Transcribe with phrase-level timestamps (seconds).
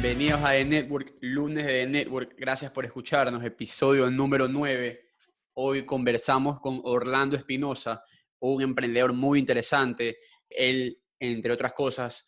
[0.00, 2.36] Bienvenidos a The Network, lunes de The Network.
[2.38, 5.00] Gracias por escucharnos, episodio número 9.
[5.54, 8.04] Hoy conversamos con Orlando Espinosa,
[8.38, 10.18] un emprendedor muy interesante.
[10.48, 12.24] Él, entre otras cosas,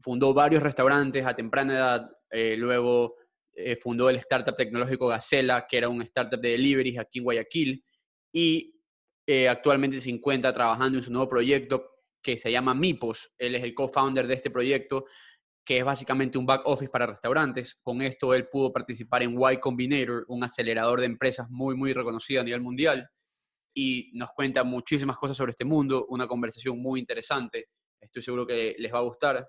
[0.00, 3.14] fundó varios restaurantes a temprana edad, eh, luego
[3.52, 7.84] eh, fundó el startup tecnológico Gacela, que era un startup de delivery aquí en Guayaquil,
[8.32, 8.74] y
[9.24, 13.32] eh, actualmente se encuentra trabajando en su nuevo proyecto que se llama Mipos.
[13.38, 15.04] Él es el co-founder de este proyecto,
[15.64, 17.76] que es básicamente un back office para restaurantes.
[17.82, 22.42] Con esto él pudo participar en Y Combinator, un acelerador de empresas muy, muy reconocido
[22.42, 23.08] a nivel mundial,
[23.74, 27.68] y nos cuenta muchísimas cosas sobre este mundo, una conversación muy interesante.
[28.00, 29.48] Estoy seguro que les va a gustar.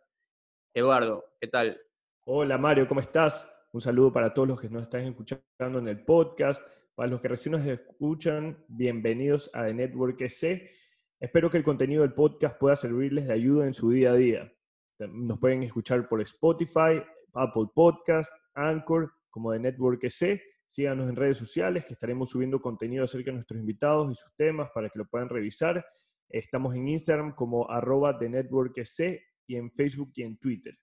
[0.73, 1.79] Eduardo, ¿qué tal?
[2.25, 3.51] Hola Mario, ¿cómo estás?
[3.71, 6.65] Un saludo para todos los que nos están escuchando en el podcast.
[6.95, 10.71] Para los que recién nos escuchan, bienvenidos a The Network EC.
[11.19, 14.53] Espero que el contenido del podcast pueda servirles de ayuda en su día a día.
[14.99, 17.01] Nos pueden escuchar por Spotify,
[17.33, 20.41] Apple Podcast, Anchor, como The Network EC.
[20.65, 24.69] Síganos en redes sociales que estaremos subiendo contenido acerca de nuestros invitados y sus temas
[24.73, 25.85] para que lo puedan revisar.
[26.29, 30.75] Estamos en Instagram como arroba The Network EC y en Facebook y en Twitter.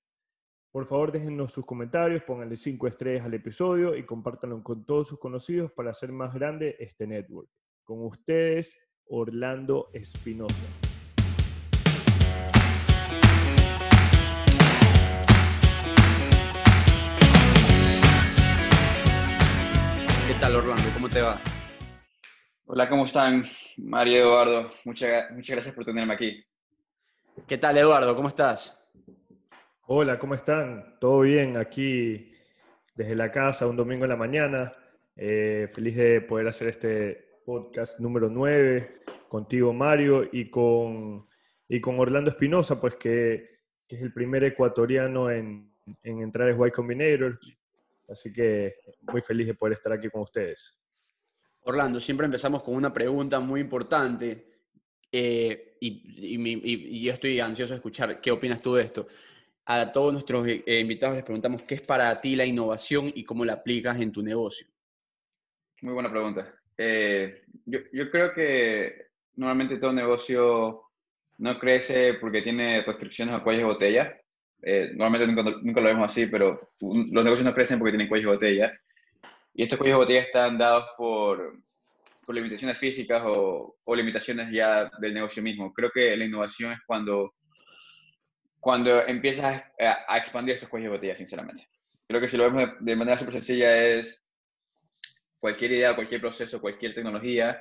[0.71, 5.19] Por favor, déjenos sus comentarios, pónganle cinco estrellas al episodio y compártanlo con todos sus
[5.19, 7.51] conocidos para hacer más grande este network.
[7.83, 10.92] Con ustedes, Orlando Espinosa.
[20.43, 20.83] Tal, Orlando?
[20.93, 21.41] ¿Cómo te va?
[22.67, 23.45] Hola, ¿cómo están?
[23.77, 26.45] Mario Eduardo, muchas, muchas gracias por tenerme aquí.
[27.47, 28.17] ¿Qué tal, Eduardo?
[28.17, 28.77] ¿Cómo estás?
[29.87, 30.97] Hola, ¿cómo están?
[30.99, 31.57] ¿Todo bien?
[31.57, 32.33] Aquí
[32.97, 34.73] desde la casa, un domingo en la mañana.
[35.15, 38.95] Eh, feliz de poder hacer este podcast número 9
[39.29, 41.25] contigo, Mario, y con,
[41.69, 46.67] y con Orlando Espinosa, pues que, que, es el primer ecuatoriano en, en entrar en
[46.67, 47.39] Y Combinator.
[48.09, 50.79] Así que muy feliz de poder estar aquí con ustedes.
[51.65, 54.47] Orlando, siempre empezamos con una pregunta muy importante
[55.11, 59.07] eh, y, y, y, y yo estoy ansioso de escuchar qué opinas tú de esto
[59.67, 63.45] a todos nuestros eh, invitados les preguntamos qué es para ti la innovación y cómo
[63.45, 64.67] la aplicas en tu negocio.
[65.83, 66.55] Muy buena pregunta.
[66.77, 70.83] Eh, yo, yo, creo que normalmente todo negocio
[71.39, 74.22] no crece porque tiene restricciones a cuellos de botella.
[74.63, 78.31] Eh, normalmente nunca, nunca, lo vemos así, pero los negocios no crecen porque tienen cuellos
[78.31, 78.81] de botella.
[79.55, 81.59] Y estos cuellos de botella están dados por,
[82.25, 85.73] por limitaciones físicas o, o limitaciones ya del negocio mismo.
[85.73, 87.35] Creo que la innovación es cuando
[88.63, 91.67] cuando empiezas a, expandir estos cuellos de botella, sinceramente.
[92.07, 94.25] Creo que si lo vemos de, manera súper sencilla es
[95.41, 97.61] cualquier idea, cualquier proceso, cualquier tecnología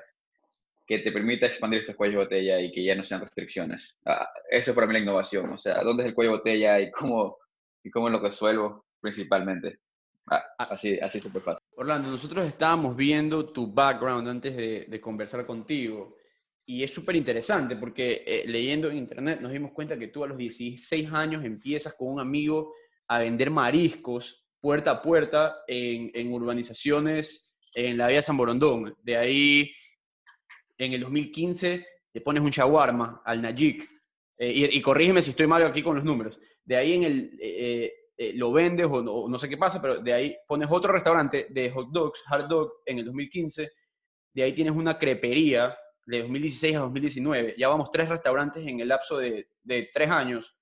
[0.86, 3.96] que te permita expandir estos cuellos de botella y que ya no sean restricciones.
[4.06, 5.50] Ah, eso para mí es la innovación.
[5.50, 7.38] O sea, ¿dónde es el cuello de botella y cómo,
[7.84, 9.80] y cómo lo resuelvo principalmente?
[10.30, 11.66] Ah, así, así súper fácil.
[11.76, 16.18] Orlando, nosotros estábamos viendo tu background antes de, de conversar contigo
[16.66, 20.28] y es súper interesante porque eh, leyendo en internet nos dimos cuenta que tú a
[20.28, 22.74] los 16 años empiezas con un amigo
[23.08, 28.96] a vender mariscos puerta a puerta en, en urbanizaciones en la vía San Borondón.
[29.02, 29.74] De ahí,
[30.86, 33.88] en el 2015, te pones un shawarma al Najik.
[34.38, 36.40] Eh, y, y, corrígeme si estoy mal aquí con los números.
[36.64, 40.14] De ahí en el, eh, eh, lo vendes o no, sé qué pasa, pero de
[40.14, 43.72] ahí pones otro restaurante de hot dogs, hard dog, en el 2015.
[44.34, 45.78] De ahí tienes una crepería
[46.08, 47.56] de 2016 a 2019.
[47.58, 50.56] Ya vamos tres restaurantes en el lapso de, de tres años.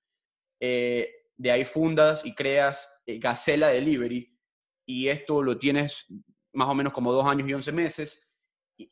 [0.58, 4.36] De ahí fundas y creas Gacela Delivery.
[4.84, 6.04] Y esto lo tienes
[6.52, 8.29] más o menos como dos años y once meses.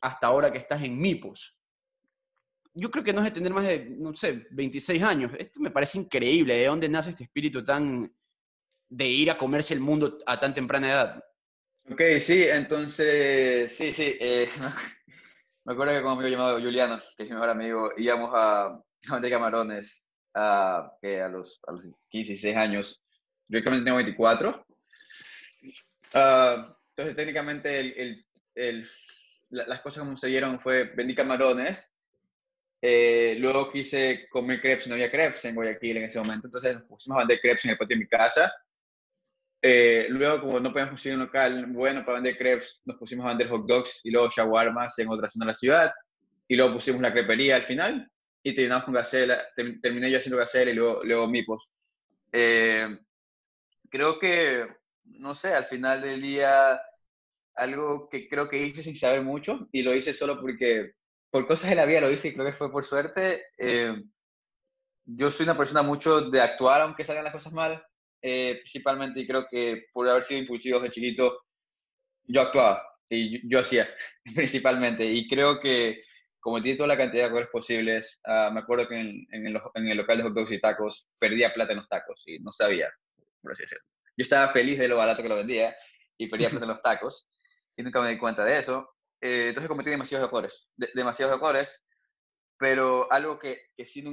[0.01, 1.55] Hasta ahora que estás en Mipos.
[2.73, 5.31] Yo creo que no es de tener más de, no sé, 26 años.
[5.37, 6.55] Esto me parece increíble.
[6.55, 8.13] ¿De dónde nace este espíritu tan
[8.87, 11.23] de ir a comerse el mundo a tan temprana edad?
[11.91, 14.15] Ok, sí, entonces, sí, sí.
[14.19, 14.47] Eh,
[15.65, 18.65] me acuerdo que con un amigo llamado Juliano, que es mi mejor amigo, íbamos a,
[18.65, 20.03] a vender camarones
[20.35, 23.03] a, que a, los, a los 15, 16 años.
[23.47, 24.65] Yo actualmente tengo 24.
[26.13, 28.25] Uh, entonces, técnicamente, el, el,
[28.55, 28.89] el,
[29.49, 31.93] las cosas como se dieron fue, vendí camarones,
[32.81, 37.17] eh, luego quise comer crepes, no había crepes en Guayaquil en ese momento, entonces pusimos
[37.17, 38.51] a vender crepes en el patio de mi casa.
[39.61, 43.29] Eh, luego, como no podíamos conseguir un local bueno para vender crepes, nos pusimos a
[43.29, 45.91] vender hot dogs y luego shawarmas en otra zona de la ciudad.
[46.47, 48.09] Y luego pusimos la crepería al final
[48.41, 49.41] y terminamos con gacela.
[49.55, 51.71] terminé yo haciendo gacela y luego, luego mipos.
[52.31, 52.87] Eh,
[53.89, 54.67] creo que,
[55.03, 56.79] no sé, al final del día,
[57.59, 60.93] algo que creo que hice sin saber mucho y lo hice solo porque,
[61.29, 63.43] por cosas de la vida lo hice y creo que fue por suerte.
[63.57, 63.93] Eh,
[65.05, 67.83] yo soy una persona mucho de actuar aunque salgan las cosas mal
[68.21, 71.45] eh, principalmente, y creo que por haber sido impulsivo de chiquito,
[72.25, 73.89] yo actuaba y yo, hacía,
[74.35, 75.05] principalmente.
[75.05, 76.03] Y creo que
[76.61, 79.87] tiene toda la cantidad de cosas posibles, ah, me acuerdo que en, en, el, en,
[79.87, 82.89] el, local de hot dogs y tacos perdía plata en los tacos y no sabía,
[83.41, 83.83] por así decirlo.
[84.17, 85.75] Yo estaba feliz de lo barato que lo vendía
[86.17, 87.27] y perdía plata en los tacos
[87.79, 88.89] y nunca me di cuenta de eso.
[89.21, 91.81] Eh, entonces cometí demasiados errores, demasiados errores,
[92.57, 94.03] pero algo que, que sí,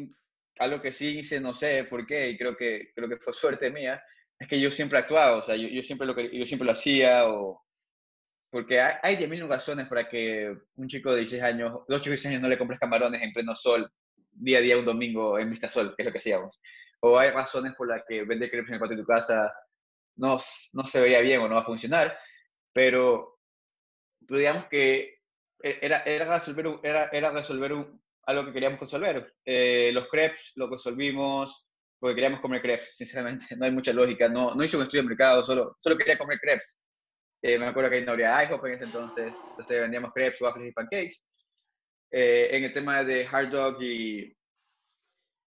[0.60, 3.70] algo que sí hice, no sé por qué, y creo que, creo que fue suerte
[3.70, 4.00] mía,
[4.38, 7.28] es que yo siempre actuaba, o sea, yo, yo siempre, lo yo siempre lo hacía
[7.28, 7.64] o
[8.50, 12.28] porque hay, hay 10.000 razones para que un chico de 16 años, dos chicos de
[12.28, 13.90] 16 años no le compres camarones en pleno sol,
[14.30, 16.60] día a día, un domingo en Vista Sol, que es lo que hacíamos.
[17.00, 19.52] O hay razones por las que vender crepes en el patio de tu casa
[20.16, 20.38] no,
[20.72, 22.16] no se veía bien o no va a funcionar,
[22.72, 23.35] pero,
[24.20, 25.18] digamos que
[25.62, 29.34] e, era, era resolver, era, era resolver un, algo que queríamos resolver.
[29.44, 31.66] Eh, los crepes lo resolvimos
[31.98, 33.46] porque queríamos comer crepes, sinceramente.
[33.56, 34.28] No hay mucha lógica.
[34.28, 36.78] No, no hice un estudio de mercado, solo, solo quería comer crepes.
[37.42, 40.72] Eh, me acuerdo que no había IHOP en ese entonces, entonces vendíamos crepes, waffles y
[40.72, 41.24] pancakes.
[42.10, 44.34] Eh, en el tema de hard dog y,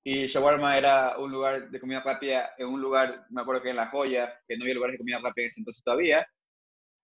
[0.04, 3.76] y shawarma era un lugar de comida rápida, en un lugar, me acuerdo que en
[3.76, 6.28] La Joya, que no había lugares de comida rápida en ese entonces todavía.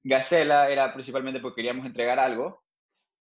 [0.05, 2.63] Gacela era principalmente porque queríamos entregar algo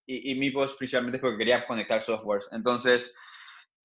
[0.05, 2.49] y, y Mipos principalmente porque queríamos conectar softwares.
[2.51, 3.13] Entonces,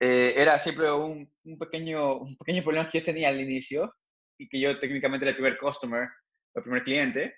[0.01, 3.95] eh, era siempre un, pequeño, un pequeño problema que yo tenía al inicio
[4.37, 6.09] y que yo técnicamente era el primer customer,
[6.55, 7.37] el primer cliente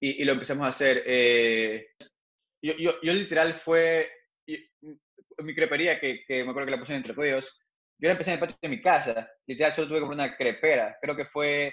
[0.00, 1.02] y, lo empezamos a hacer.
[1.06, 1.86] Eh,
[2.62, 4.10] yo, yo, yo, literal fue,
[5.38, 7.60] mi crepería, que, que, me acuerdo que la puse entre podios,
[8.00, 10.96] yo la empecé en el patio de mi casa, literal solo tuve como una crepera,
[11.00, 11.72] creo que fue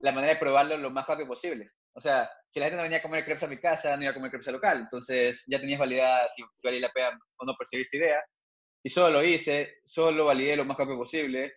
[0.00, 1.70] la manera de probarlo lo más rápido posible.
[1.94, 4.10] O sea, si la gente no venía a comer crepes a mi casa, no iba
[4.10, 7.44] a comer crepes al local, entonces ya tenías validad si, si valía la pena o
[7.44, 8.24] no perseguir esta idea.
[8.84, 11.54] Y solo lo hice, solo validé lo más rápido posible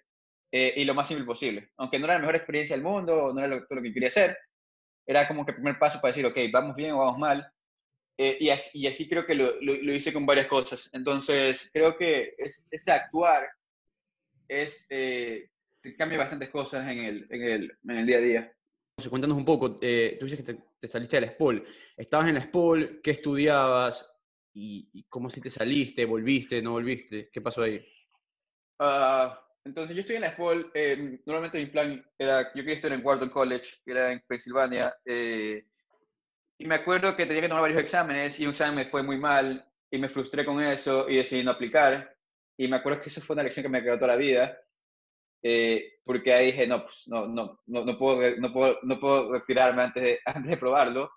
[0.52, 1.70] eh, y lo más simple posible.
[1.78, 4.08] Aunque no era la mejor experiencia del mundo, no era lo, todo lo que quería
[4.08, 4.38] hacer,
[5.06, 7.52] era como que el primer paso para decir, ok, vamos bien o vamos mal.
[8.18, 10.90] Eh, y, así, y, así, creo que lo, lo, hice con varias cosas.
[10.94, 13.48] Entonces, creo que es, ese actuar
[14.48, 15.50] es, eh,
[15.98, 18.54] cambia bastantes cosas en el, en el, en el día a día.
[19.10, 21.66] Cuéntanos un poco, eh, tú dices que te, saliste de la SPOL.
[21.98, 23.02] ¿Estabas en la SPOL?
[23.04, 24.10] ¿Qué estudiabas?
[24.54, 26.06] ¿Y, y cómo si te saliste?
[26.06, 26.62] ¿Volviste?
[26.62, 27.30] ¿No volviste?
[27.30, 27.86] ¿Qué pasó ahí?
[28.80, 30.72] Uh, entonces, yo estoy en la SPOL.
[30.74, 34.96] Eh, normalmente mi plan era, yo quería estar en Wharton College, que era en Pensilvania.
[35.04, 35.66] Eh,
[36.58, 39.18] y me acuerdo que tenía que tomar varios exámenes y un examen me fue muy
[39.18, 42.16] mal y me frustré con eso y decidí no aplicar.
[42.58, 44.58] Y me acuerdo que eso fue una lección que me quedó toda la vida.
[45.42, 49.34] Eh, porque ahí dije, no, pues no, no, no, no, puedo, no, puedo, no puedo
[49.34, 51.12] retirarme antes de, antes de probarlo.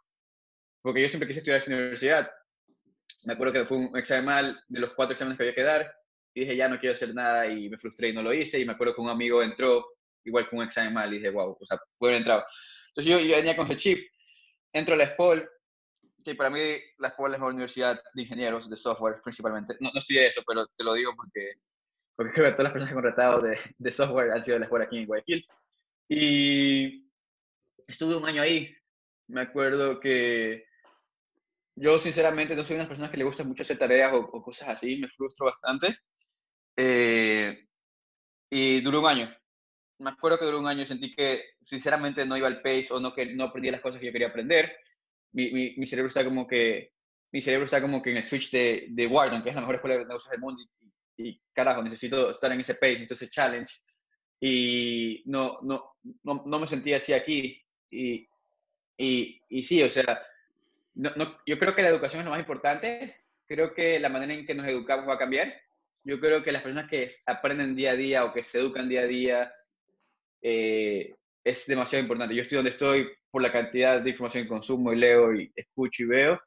[0.83, 2.31] Porque yo siempre quise estudiar en esa universidad.
[3.25, 5.93] Me acuerdo que fue un examen mal de los cuatro exámenes que había que dar
[6.35, 8.61] y dije, ya no quiero hacer nada y me frustré y no lo hice.
[8.61, 9.85] Y me acuerdo que un amigo entró,
[10.25, 12.45] igual con un examen mal, y dije, wow, o sea, puede haber entrado.
[12.89, 14.09] Entonces yo, yo venía con ese chip,
[14.73, 15.49] entro a la SPOL,
[16.25, 16.61] que para mí
[16.99, 19.77] la SPOL es la universidad de ingenieros, de software principalmente.
[19.81, 21.55] No, no estudié eso, pero te lo digo porque,
[22.19, 24.59] porque creo que todas las personas que he contratado de, de software han sido de
[24.59, 25.47] la escuela aquí en Guayaquil.
[26.09, 27.09] Y
[27.87, 28.75] estuve un año ahí.
[29.29, 30.65] Me acuerdo que
[31.77, 34.69] yo sinceramente no soy una persona que le gusta mucho hacer tareas o, o cosas
[34.69, 35.97] así, me frustro bastante.
[36.77, 37.67] Eh,
[38.51, 39.37] y duró un año.
[39.99, 42.99] Me acuerdo que duró un año y sentí que sinceramente no iba al pace o
[42.99, 44.77] no, que no aprendía las cosas que yo quería aprender.
[45.33, 46.93] Mi, mi, mi, cerebro está como que
[47.31, 49.77] mi cerebro está como que en el switch de, de Wharton, que es la mejor
[49.77, 50.88] escuela de negocios del mundo y,
[51.19, 53.81] y, carajo, necesito estar en ese pace, necesito ese challenge
[54.41, 57.61] y no, no, no, no me sentía así aquí.
[57.91, 58.29] Y,
[58.97, 60.23] y, y sí, o sea,
[60.95, 64.35] no, no, yo creo que la educación es lo más importante, creo que la manera
[64.35, 65.55] en que nos educamos va a cambiar.
[66.05, 69.03] Yo creo que las personas que aprenden día a día o que se educan día
[69.03, 69.53] a día
[70.43, 72.35] eh, es demasiado importante.
[72.35, 76.05] Yo estoy donde estoy por la cantidad de información que consumo y leo y escucho
[76.05, 76.41] y veo,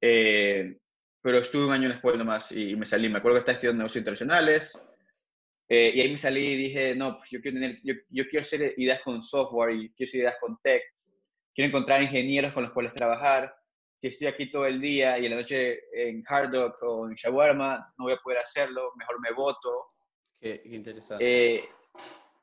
[0.00, 0.76] eh,
[1.22, 3.08] pero estuve un año en la escuela nomás y me salí.
[3.08, 4.78] Me acuerdo que estaba estudiando negocios internacionales
[5.68, 8.42] eh, y ahí me salí y dije, no, pues yo quiero, tener, yo, yo quiero
[8.42, 10.82] hacer ideas con software y quiero hacer ideas con tech.
[11.54, 13.54] Quiero encontrar ingenieros con los cuales trabajar
[14.00, 17.14] si estoy aquí todo el día y en la noche en hard dog o en
[17.14, 19.88] shawarma, no voy a poder hacerlo, mejor me voto.
[20.40, 21.22] Qué, qué interesante.
[21.56, 21.64] Eh,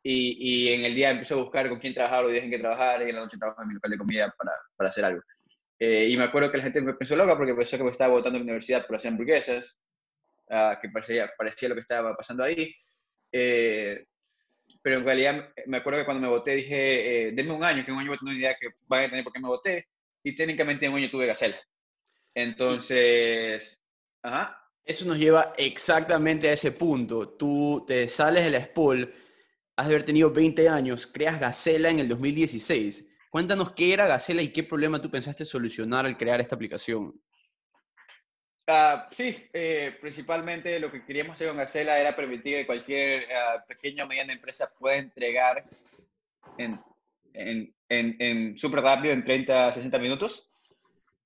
[0.03, 2.59] y, y, en el día empiezo a buscar con quién trabajar o días en que
[2.59, 5.21] trabajar y en la noche trabajo en mi local de comida para, para hacer algo.
[5.79, 8.13] Eh, y me acuerdo que la gente me pensó loca porque pensó que me estaba
[8.13, 9.79] votando en la universidad por hacer hamburguesas,
[10.49, 12.73] uh, que parecía, parecía lo que estaba pasando ahí.
[13.31, 14.05] Eh,
[14.81, 17.91] pero en realidad me acuerdo que cuando me voté dije, eh, denme un año, que
[17.91, 19.87] un año voy a tener una idea que van a tener por qué me voté
[20.23, 21.59] y técnicamente en un año tuve Gacela.
[22.33, 23.79] Entonces,
[24.21, 24.63] ajá.
[24.83, 27.29] Eso nos lleva exactamente a ese punto.
[27.29, 29.13] Tú te sales de la spool
[29.77, 33.06] has de haber tenido 20 años, creas Gacela en el 2016.
[33.29, 37.13] Cuéntanos qué era Gacela y qué problema tú pensaste solucionar al crear esta aplicación.
[38.69, 43.65] Uh, sí, eh, principalmente lo que queríamos hacer con Gacela era permitir que cualquier uh,
[43.67, 45.63] pequeña o mediana empresa pueda entregar
[46.57, 46.77] en,
[47.33, 50.49] en, en, en súper rápido, en 30, 60 minutos.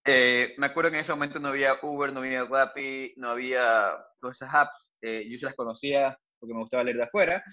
[0.06, 3.94] Eh, me acuerdo que en ese momento no había Uber, no había Rappi, no había
[4.20, 4.92] todas esas apps.
[5.02, 7.44] Eh, yo se las conocía porque me gustaba leer de afuera,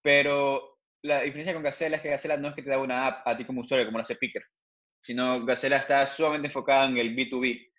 [0.00, 0.71] pero
[1.02, 3.36] la diferencia con Gacela es que Gacela no es que te da una app a
[3.36, 4.44] ti como usuario, como lo hace Picker,
[5.00, 7.70] sino Gacela está sumamente enfocada en el B2B.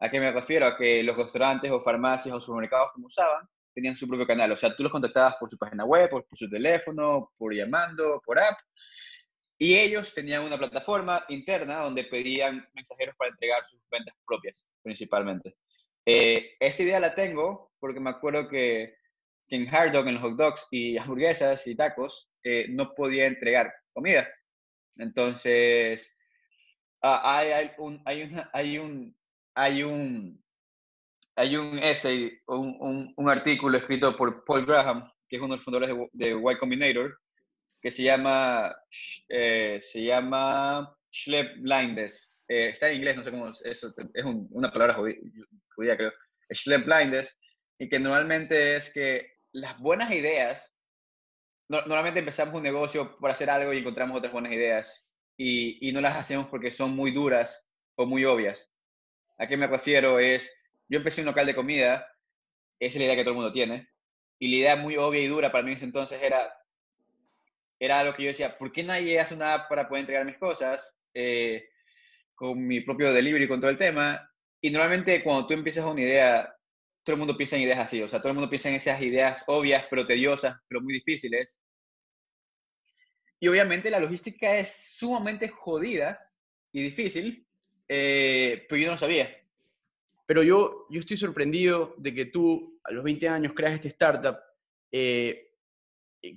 [0.00, 0.66] ¿A qué me refiero?
[0.66, 4.52] A que los restaurantes o farmacias o supermercados como usaban tenían su propio canal.
[4.52, 8.20] O sea, tú los contactabas por su página web, por, por su teléfono, por llamando,
[8.24, 8.58] por app.
[9.58, 15.54] Y ellos tenían una plataforma interna donde pedían mensajeros para entregar sus ventas propias, principalmente.
[16.04, 18.96] Eh, esta idea la tengo porque me acuerdo que,
[19.48, 23.72] en Hard Dog, en los hot dogs y hamburguesas y tacos, eh, no podía entregar
[23.92, 24.28] comida.
[24.96, 26.14] Entonces,
[27.02, 29.16] ah, hay, un, hay, una, hay un,
[29.54, 30.44] hay un,
[31.36, 35.64] hay un essay, un, un, artículo escrito por Paul Graham, que es uno de los
[35.64, 37.18] fundadores de, de Y Combinator,
[37.80, 38.74] que se llama,
[39.28, 42.28] eh, se llama Schlepp Blindes.
[42.48, 46.12] Eh, está en inglés, no sé cómo es eso, es una palabra judía, creo.
[46.50, 47.36] Schlepp Blindes,
[47.78, 50.71] y que normalmente es que las buenas ideas,
[51.68, 56.00] normalmente empezamos un negocio por hacer algo y encontramos otras buenas ideas, y, y no
[56.00, 58.70] las hacemos porque son muy duras o muy obvias.
[59.38, 60.18] ¿A qué me refiero?
[60.18, 60.52] Es,
[60.88, 62.06] yo empecé un local de comida,
[62.78, 63.88] esa es la idea que todo el mundo tiene,
[64.38, 66.52] y la idea muy obvia y dura para mí en ese entonces era,
[67.78, 70.38] era lo que yo decía, ¿por qué nadie hace una app para poder entregar mis
[70.38, 71.68] cosas eh,
[72.34, 74.28] con mi propio delivery, con todo el tema?
[74.60, 76.54] Y normalmente cuando tú empiezas una idea,
[77.04, 79.00] todo el mundo piensa en ideas así, o sea, todo el mundo piensa en esas
[79.02, 81.58] ideas obvias, pero tediosas, pero muy difíciles.
[83.40, 86.20] Y obviamente la logística es sumamente jodida
[86.70, 87.46] y difícil,
[87.88, 89.36] eh, pero yo no lo sabía.
[90.26, 94.38] Pero yo, yo estoy sorprendido de que tú a los 20 años creas este startup,
[94.90, 95.52] eh,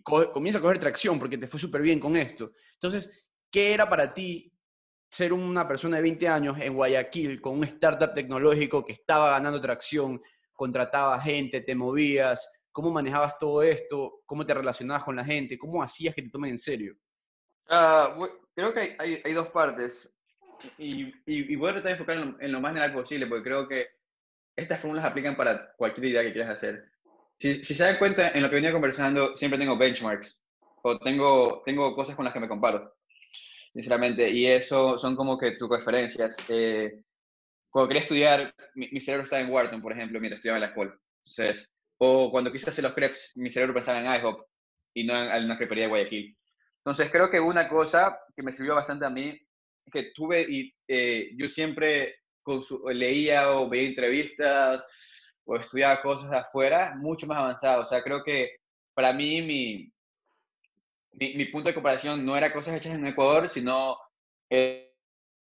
[0.03, 2.53] comienza a coger tracción porque te fue súper bien con esto.
[2.73, 4.51] Entonces, ¿qué era para ti
[5.09, 9.61] ser una persona de 20 años en Guayaquil con un startup tecnológico que estaba ganando
[9.61, 10.21] tracción,
[10.55, 12.51] contrataba gente, te movías?
[12.71, 14.21] ¿Cómo manejabas todo esto?
[14.25, 15.57] ¿Cómo te relacionabas con la gente?
[15.57, 16.95] ¿Cómo hacías que te tomen en serio?
[17.69, 20.09] Uh, creo que hay, hay, dos partes.
[20.77, 23.43] Y, y, voy a tratar de enfocar en lo, en lo, más general posible, porque
[23.43, 23.87] creo que
[24.55, 26.95] estas fórmulas aplican para cualquier idea que quieras hacer
[27.39, 30.39] si, si, se dan cuenta, en lo que venía conversando, siempre tengo benchmarks
[30.83, 32.95] o tengo, tengo cosas con las que me comparo,
[33.73, 36.35] sinceramente, y eso son como que tus referencias.
[36.47, 37.01] Eh,
[37.75, 40.97] cuando quería estudiar, mi, cerebro estaba en Wharton, por ejemplo, mientras estudiaba en la escuela.
[41.25, 44.47] Entonces, o cuando quise hacer los crepes, mi cerebro pensaba en IHOP
[44.93, 46.37] y no en una crepería de Guayaquil.
[46.77, 49.37] Entonces, creo que una cosa que me sirvió bastante a mí,
[49.91, 52.15] que tuve, y eh, yo siempre
[52.93, 54.81] leía o veía entrevistas
[55.43, 57.81] o estudiaba cosas afuera mucho más avanzado.
[57.81, 58.55] O sea, creo que
[58.93, 59.91] para mí mi,
[61.11, 63.97] mi, punto de comparación no era cosas hechas en Ecuador, sino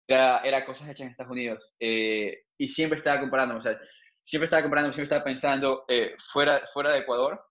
[0.10, 1.74] era, cosas hechas en Estados Unidos.
[1.80, 3.80] Eh, y siempre estaba comparando, o sea,
[4.24, 7.42] siempre estaba comparando, siempre estaba pensando eh, fuera, fuera de Ecuador.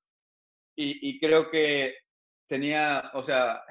[0.80, 1.96] Y, creo que
[2.46, 3.62] tenía, o sea,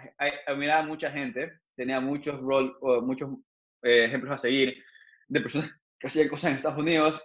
[0.58, 3.30] miraba mucha gente, tenía muchos, rol, muchos
[3.82, 4.84] eh, ejemplos a seguir
[5.30, 7.24] de personas que hacían cosas en Estados Unidos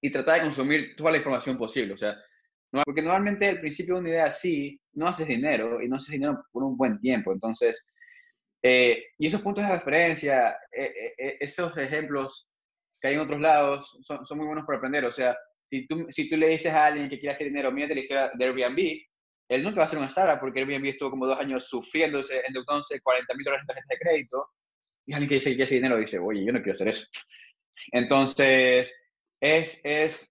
[0.00, 1.94] y tratar de consumir toda la información posible.
[1.94, 2.16] O sea,
[2.84, 6.44] porque normalmente al principio de una idea así, no haces dinero y no haces dinero
[6.50, 7.32] por un buen tiempo.
[7.32, 7.80] Entonces,
[8.62, 12.48] eh, y esos puntos de referencia, eh, eh, esos ejemplos
[13.00, 15.04] que hay en otros lados, son, son, muy buenos para aprender.
[15.04, 15.36] O sea,
[15.68, 18.30] si tú, si tú le dices a alguien que quiere hacer dinero, mira la historia
[18.34, 19.02] de Airbnb,
[19.48, 23.00] él nunca va a ser una startup porque Airbnb estuvo como dos años sufriéndose, endeudándose
[23.00, 24.48] 40 mil dólares en tarjeta de crédito.
[25.06, 27.06] Y alguien que dice que quiere hacer dinero dice, oye, yo no quiero hacer eso.
[27.92, 28.92] Entonces,
[29.40, 30.28] es, es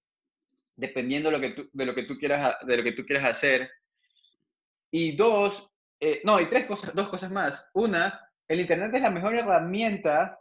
[0.75, 3.25] dependiendo de lo, que tú, de, lo que tú quieras, de lo que tú quieras
[3.25, 3.69] hacer.
[4.91, 5.69] Y dos,
[6.05, 7.67] eh, no, y tres cosas, dos cosas más.
[7.73, 10.39] Una, el Internet es la mejor herramienta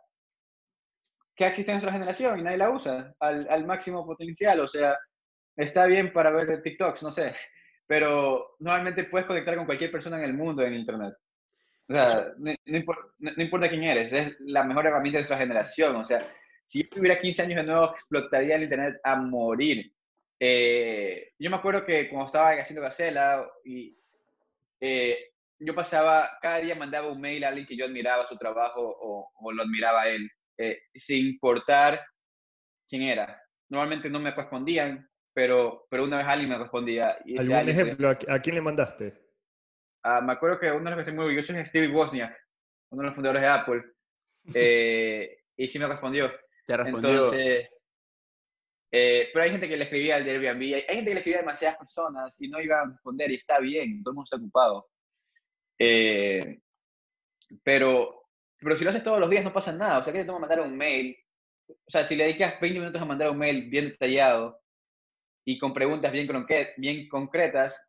[1.35, 4.61] que existe en nuestra generación y nadie la usa al, al máximo potencial.
[4.61, 4.99] O sea,
[5.57, 7.33] está bien para ver TikToks, no sé,
[7.87, 11.15] pero normalmente puedes conectar con cualquier persona en el mundo en Internet.
[11.89, 15.97] O sea, no, no, importa quién eres, es la mejor herramienta de nuestra generación.
[15.97, 16.31] O sea,
[16.67, 19.91] si yo tuviera 15 años de nuevo, explotaría el Internet a morir.
[20.39, 23.97] Eh, yo me acuerdo que cuando estaba haciendo Gacela, y,
[24.79, 28.81] eh, yo pasaba, cada día mandaba un mail a alguien que yo admiraba su trabajo
[28.81, 32.05] o, o lo admiraba a él, eh, sin importar
[32.89, 33.41] quién era.
[33.69, 37.19] Normalmente no me respondían, pero, pero una vez alguien me respondía.
[37.25, 38.11] Y ¿Algún ejemplo?
[38.11, 39.15] ¿A quién le mandaste?
[40.03, 42.37] Ah, me acuerdo que uno de los que estoy muy orgulloso es Steve Wozniak,
[42.91, 43.83] uno de los fundadores de Apple.
[44.55, 46.31] Eh, y sí me respondió.
[46.67, 47.11] Te respondió.
[47.11, 47.67] Entonces,
[48.93, 51.19] eh, pero hay gente que le escribía al de Airbnb, hay, hay gente que le
[51.21, 54.25] escribía a demasiadas personas y no iba a responder y está bien, todo el mundo
[54.27, 54.87] está ocupado.
[55.79, 56.61] Eh,
[57.63, 58.29] pero,
[58.59, 60.41] pero si lo haces todos los días no pasa nada, o sea, que te toma
[60.41, 61.17] mandar un mail,
[61.69, 64.61] o sea, si le dedicas 20 minutos a mandar un mail bien detallado
[65.45, 66.29] y con preguntas bien,
[66.77, 67.81] bien concretas,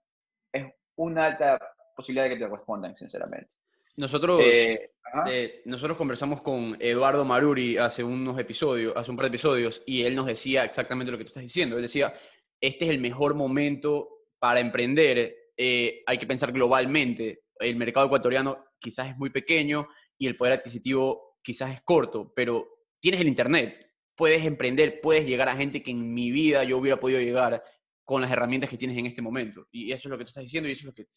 [0.51, 0.65] es
[0.96, 1.60] una alta
[1.96, 3.50] posibilidad de que te respondan, sinceramente.
[3.98, 4.92] Nosotros, Eh,
[5.27, 10.04] eh, nosotros conversamos con Eduardo Maruri hace unos episodios, hace un par de episodios, y
[10.04, 11.77] él nos decía exactamente lo que tú estás diciendo.
[11.77, 12.13] Él decía,
[12.60, 17.44] este es el mejor momento para emprender, eh, hay que pensar globalmente.
[17.59, 22.67] El mercado ecuatoriano quizás es muy pequeño y el poder adquisitivo quizás es corto, pero
[23.00, 27.00] tienes el Internet, puedes emprender, puedes llegar a gente que en mi vida yo hubiera
[27.00, 27.63] podido llegar
[28.03, 29.67] con las herramientas que tienes en este momento.
[29.71, 31.07] Y eso es lo que tú estás diciendo y eso es lo que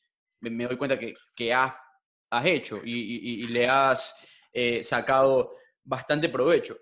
[0.40, 1.74] me, doy cuenta que, que has,
[2.44, 4.14] hecho y, le has
[4.52, 6.76] eh, sacado bastante provecho.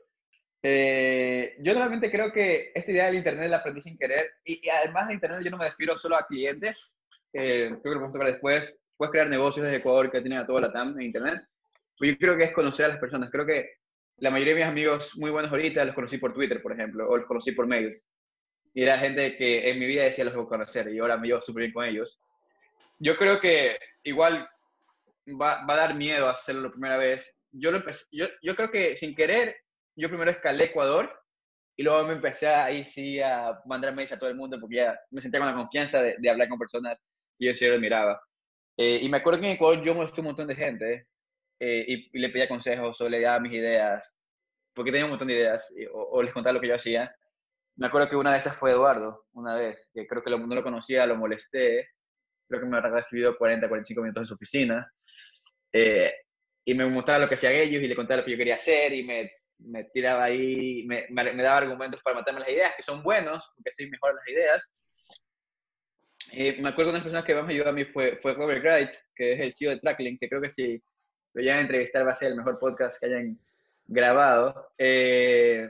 [0.62, 4.30] Eh, yo realmente creo que esta idea del Internet la aprendí sin querer.
[4.44, 6.92] Y, además de Internet, yo no me refiero solo a clientes.
[7.32, 8.76] Eh, creo que lo vamos a tocar después.
[8.96, 11.42] Puedes crear negocios desde Ecuador que tienen a toda la TAM en Internet.
[11.98, 13.30] Pero yo creo que es conocer a las personas.
[13.30, 13.70] Creo que
[14.18, 17.16] la mayoría de mis amigos muy buenos ahorita los conocí por Twitter, por ejemplo, o
[17.16, 18.06] los conocí por mails.
[18.74, 21.28] Y era gente que en mi vida decía los voy a conocer y ahora me
[21.28, 22.20] llevo súper bien con ellos.
[22.98, 24.48] Yo creo que igual
[25.28, 27.32] va, va a dar miedo hacerlo la primera vez.
[27.52, 29.56] Yo, lo empecé- yo, yo creo que sin querer
[29.98, 31.10] yo primero escalé Ecuador
[31.74, 34.98] y luego me empecé ahí sí a mandar mails a todo el mundo porque ya
[35.10, 36.98] me sentía con la confianza de, de hablar con personas
[37.38, 38.20] y yo sí lo miraba.
[38.76, 41.06] Eh, y me acuerdo que en Ecuador yo molesté un montón de gente
[41.60, 44.16] eh, y, y le pedía consejos o le daba mis ideas,
[44.74, 47.14] porque tenía un montón de ideas y- o, o les contaba lo que yo hacía.
[47.76, 50.54] Me acuerdo que una de esas fue Eduardo, una vez, que creo que lo- no
[50.54, 51.88] lo conocía, lo molesté,
[52.48, 54.92] creo que me habrá recibido 40, 45 minutos en su oficina.
[55.72, 56.12] Eh,
[56.64, 58.92] y me mostraba lo que hacían ellos y le contaba lo que yo quería hacer
[58.92, 62.82] y me, me tiraba ahí, me, me, me daba argumentos para matarme las ideas, que
[62.82, 64.70] son buenos, porque así mejoran las ideas.
[66.32, 68.16] Eh, me acuerdo que una de las personas que más me ayudó a mí fue,
[68.20, 70.82] fue Robert Wright, que es el CEO de Tracklink, que creo que si
[71.34, 73.38] lo llegan a entrevistar va a ser el mejor podcast que hayan
[73.86, 74.70] grabado.
[74.78, 75.68] Eh,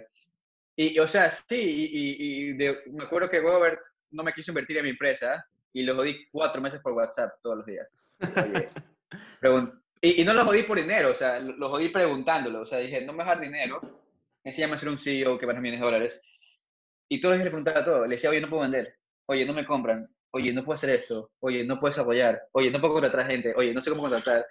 [0.77, 4.79] y, o sea, sí, y, y- de- me acuerdo que Robert no me quiso invertir
[4.79, 7.95] en mi empresa y lo jodí cuatro meses por WhatsApp todos los días.
[8.21, 8.69] Oye,
[10.01, 12.61] y, y no lo jodí por dinero, o sea, lo, lo jodí preguntándolo.
[12.63, 13.81] O sea, dije, no me vas a dar dinero,
[14.45, 16.21] enséñame a ser un CEO que vale millones de dólares.
[17.09, 18.05] Y todos los días le preguntaba todo.
[18.07, 18.97] Le decía, oye, no puedo vender.
[19.27, 20.09] Oye, no me compran.
[20.37, 21.33] Oye, no puedo hacer esto.
[21.41, 22.43] Oye, no puedes apoyar.
[22.53, 23.55] Oye, no puedo contratar gente.
[23.57, 24.47] Oye, no sé cómo contratar.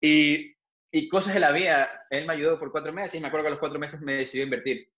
[0.00, 0.54] Y,
[0.92, 3.48] y cosas de la vida, él me ayudó por cuatro meses y me acuerdo que
[3.48, 4.88] a los cuatro meses me decidió invertir.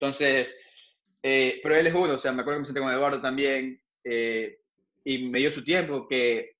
[0.00, 0.56] Entonces,
[1.22, 3.80] eh, pero él es uno, o sea, me acuerdo que me senté con Eduardo también
[4.04, 4.58] eh,
[5.04, 6.56] y me dio su tiempo, que,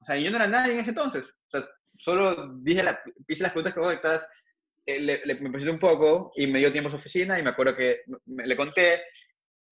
[0.00, 1.64] o sea, yo no era nadie en ese entonces, o sea,
[1.98, 4.28] solo dije la, hice las preguntas correctas,
[4.86, 7.42] eh, le, le- me presenté un poco y me dio tiempo a su oficina y
[7.42, 9.02] me acuerdo que me- le conté,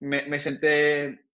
[0.00, 1.24] me, me senté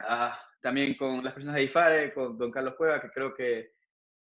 [0.00, 3.70] ah, también con las personas de IFARE, con don Carlos Cueva, que creo que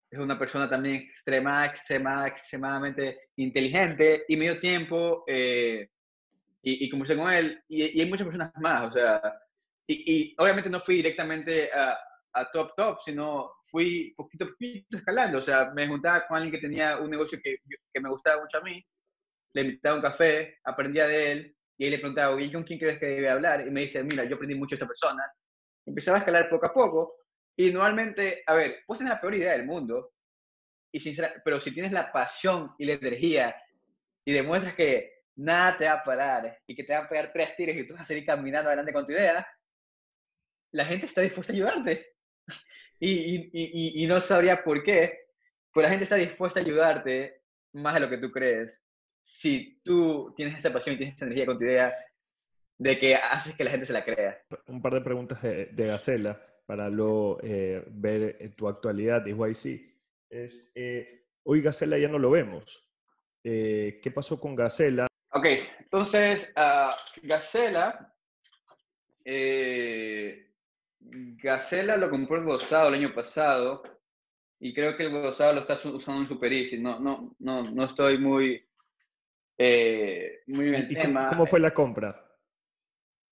[0.09, 5.90] es una persona también extrema, extrema, extremadamente inteligente y me dio tiempo eh,
[6.62, 9.20] y, y conversé con él y, y hay muchas personas más, o sea,
[9.85, 11.98] y, y obviamente no fui directamente a,
[12.35, 16.53] a top top, sino fui poquito a poquito escalando, o sea, me juntaba con alguien
[16.53, 17.57] que tenía un negocio que,
[17.92, 18.81] que me gustaba mucho a mí,
[19.55, 22.79] le invitaba a un café, aprendía de él y ahí le preguntaba, oye, ¿con quién
[22.79, 23.66] crees que debe hablar?
[23.66, 25.24] Y me dice, mira, yo aprendí mucho de esta persona.
[25.88, 27.16] Empezaba a escalar poco a poco
[27.57, 30.12] y normalmente, a ver, puedes tener la peor idea del mundo,
[30.92, 33.55] y sincera, pero si tienes la pasión y la energía
[34.24, 37.57] y demuestras que nada te va a parar y que te van a pegar tres
[37.57, 39.46] tiros y tú vas a seguir caminando adelante con tu idea,
[40.72, 42.14] la gente está dispuesta a ayudarte.
[43.01, 45.29] Y, y, y, y no sabría por qué,
[45.72, 47.42] pero la gente está dispuesta a ayudarte
[47.74, 48.85] más de lo que tú crees.
[49.22, 51.94] Si tú tienes esa pasión y tienes esa energía con tu idea,
[52.79, 54.41] de que haces que la gente se la crea.
[54.67, 59.33] Un par de preguntas de, de Gacela para luego eh, ver eh, tu actualidad de
[59.33, 59.95] YC.
[60.31, 62.88] Es, eh, hoy Gacela ya no lo vemos.
[63.43, 65.07] Eh, ¿Qué pasó con Gacela?
[65.33, 65.47] Ok,
[65.81, 66.93] entonces, uh,
[67.27, 68.14] Gacela,
[69.25, 70.51] eh,
[71.01, 73.83] Gacela lo compró el Gozado el año pasado
[74.61, 76.79] y creo que el Gozado lo está usando en Super Easy.
[76.79, 78.62] No, no, no, no estoy muy,
[79.57, 81.27] eh, muy en el ¿Y tema.
[81.27, 82.28] cómo, cómo fue la compra?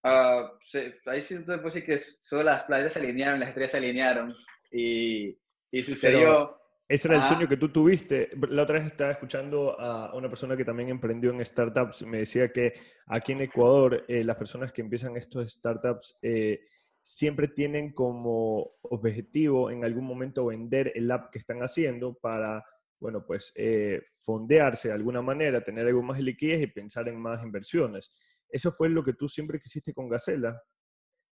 [0.06, 3.72] Uh, se, ahí sí te puedo decir que solo las playas se alinearon, las estrellas
[3.72, 4.32] se alinearon
[4.70, 5.36] y,
[5.72, 6.18] y sucedió.
[6.20, 7.26] Pero ese era el Ah.
[7.26, 8.30] sueño que tú tuviste.
[8.50, 12.06] La otra vez estaba escuchando a una persona que también emprendió en startups.
[12.06, 12.72] Me decía que
[13.08, 16.60] aquí en Ecuador eh, las personas que empiezan estos startups eh,
[17.02, 22.64] siempre tienen como objetivo en algún momento vender el app que están haciendo para,
[23.00, 27.20] bueno, pues eh, fondearse de alguna manera, tener algo más de liquidez y pensar en
[27.20, 28.10] más inversiones.
[28.48, 30.62] ¿Eso fue lo que tú siempre quisiste con Gacela?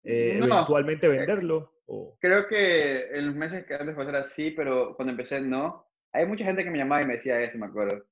[0.03, 1.73] Eh, ¿Eventualmente eh, venderlo?
[2.19, 5.87] Creo que en los meses que antes fue así, pero cuando empecé no.
[6.13, 8.05] Hay mucha gente que me llamaba y me decía eso, me acuerdo.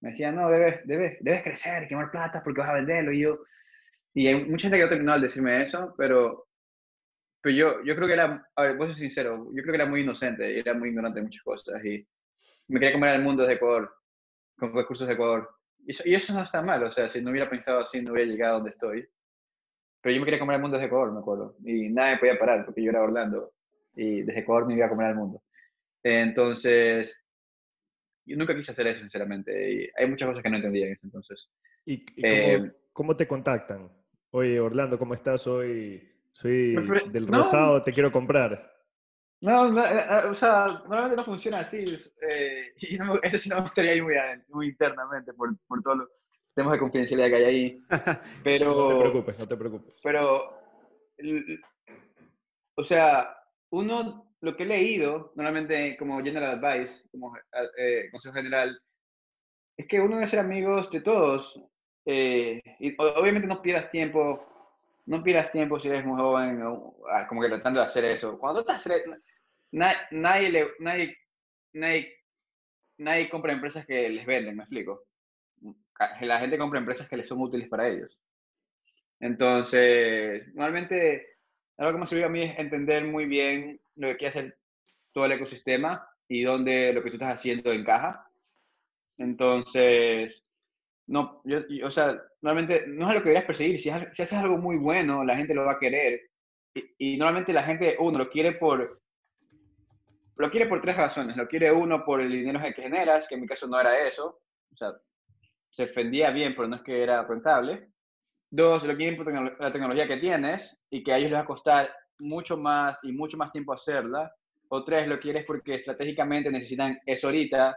[0.00, 3.12] Me decía, no, debes, debes, debes crecer, quemar plata porque vas a venderlo.
[3.12, 3.40] Y yo,
[4.14, 6.48] y hay mucha gente que ha terminado al decirme eso, pero,
[7.42, 9.82] pero yo, yo creo que era, a ver, voy a ser sincero, yo creo que
[9.82, 12.06] era muy inocente, y era muy ignorante de muchas cosas y
[12.68, 13.92] me quería comer el mundo de Ecuador,
[14.56, 15.48] con recursos de Ecuador.
[15.86, 18.12] Y eso, y eso no está mal, o sea, si no hubiera pensado así, no
[18.12, 19.08] hubiera llegado a donde estoy.
[20.02, 21.56] Pero yo me quería comer el mundo desde Ecuador, me acuerdo.
[21.64, 23.52] Y nada me podía parar porque yo era Orlando
[23.94, 25.42] y desde Ecuador me iba a comer al mundo.
[26.02, 27.14] Entonces,
[28.24, 29.72] yo nunca quise hacer eso, sinceramente.
[29.72, 31.48] Y hay muchas cosas que no entendía en ese entonces.
[31.84, 33.90] ¿Y, eh, cómo, te contactan?
[34.30, 35.42] Oye, Orlando, ¿cómo estás?
[35.42, 36.76] Soy, soy
[37.10, 38.79] del Rosado, te quiero comprar.
[39.42, 41.78] No, no, eh, eh, o sea, normalmente no funciona así.
[42.76, 44.14] y eso sí no me gustaría ir muy,
[44.48, 46.08] muy internamente por, por todo lo
[46.54, 47.84] temas de confidencialidad que hay ahí.
[48.44, 49.94] Pero, no te preocupes, no te preocupes.
[50.02, 50.58] Pero,
[52.76, 53.36] o sea,
[53.70, 57.34] uno, lo que he leído, normalmente como general advice, como
[57.78, 58.78] eh, consejo general,
[59.76, 61.62] es que uno debe ser amigos de todos.
[62.06, 64.49] Eh, y obviamente no pierdas tiempo,
[65.06, 66.62] no pierdas tiempo si eres muy joven,
[67.10, 68.38] ah, como que tratando de hacer eso.
[68.38, 68.84] Cuando estás,
[69.72, 71.18] nadie, nadie, nadie,
[71.72, 72.18] nadie,
[72.98, 75.04] nadie compra empresas que les venden, me explico
[76.20, 78.18] la gente compra empresas que les son útiles para ellos.
[79.20, 81.36] Entonces, normalmente,
[81.76, 84.58] algo que me ha servido a mí es entender muy bien lo que quiere hacer
[85.12, 88.26] todo el ecosistema y dónde lo que tú estás haciendo encaja.
[89.18, 90.42] Entonces,
[91.10, 93.80] no, yo, o sea, normalmente no es lo que deberías perseguir.
[93.80, 96.20] Si, si, haces algo muy bueno, la gente lo va a querer.
[96.72, 99.02] Y, y, normalmente la gente, uno, lo quiere por,
[100.36, 101.36] lo quiere por tres razones.
[101.36, 104.40] Lo quiere uno por el dinero que generas, que en mi caso no era eso.
[104.72, 104.92] O sea,
[105.68, 107.88] se defendía bien, pero no es que era rentable.
[108.48, 111.46] Dos, lo quieren por la tecnología que tienes y que a ellos les va a
[111.46, 114.32] costar mucho más y mucho más tiempo hacerla.
[114.68, 117.76] O tres, lo quieres porque estratégicamente necesitan eso ahorita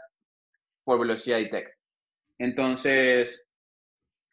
[0.83, 1.82] por velocidad y tech.
[2.37, 3.43] Entonces,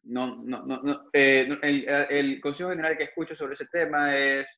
[0.04, 4.48] no, no, no, eh, el, el, consejo general que escucho sobre ese tema es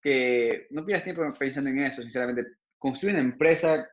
[0.00, 2.44] que no pierdas tiempo pensando en eso, sinceramente.
[2.78, 3.88] Construye una empresa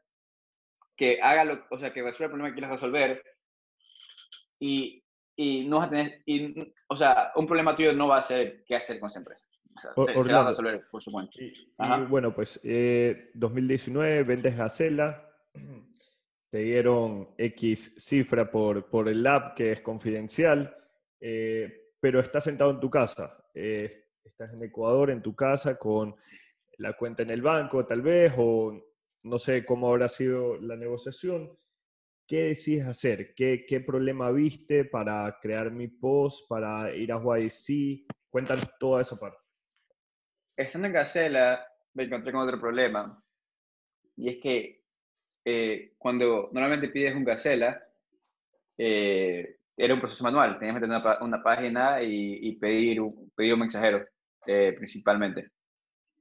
[0.95, 3.23] que haga lo, o sea, que resuelva el problema que quieras resolver
[4.59, 5.03] y,
[5.35, 8.63] y no vas a tener, y, o sea, un problema tuyo no va a ser
[8.65, 9.45] qué hacer con esa empresa.
[9.73, 9.93] O sea,
[10.23, 11.31] se, va a resolver por su cuenta.
[11.41, 15.27] Y, bueno, pues eh, 2019 vendes Gacela,
[16.51, 20.75] te dieron X cifra por, por el lab que es confidencial,
[21.21, 23.31] eh, pero estás sentado en tu casa.
[23.53, 26.13] Eh, estás en Ecuador, en tu casa, con
[26.77, 28.83] la cuenta en el banco tal vez, o
[29.23, 31.57] no sé cómo habrá sido la negociación.
[32.27, 33.33] ¿Qué decides hacer?
[33.33, 38.05] ¿Qué, ¿Qué, problema viste para crear mi post, para ir a YC?
[38.29, 39.39] Cuéntanos toda esa parte.
[40.57, 43.23] Estando en Gacela, me encontré con otro problema.
[44.17, 44.80] Y es que
[45.43, 47.81] eh, cuando normalmente pides un Gacela,
[48.77, 50.59] eh, era un proceso manual.
[50.59, 54.05] Tenías que tener una, página y, pedir, un, pedir un mensajero,
[54.45, 55.51] eh, principalmente.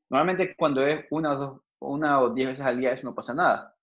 [0.08, 3.34] Normalmente cuando es una o, dos, una o diez veces al día, eso no pasa
[3.34, 3.74] nada.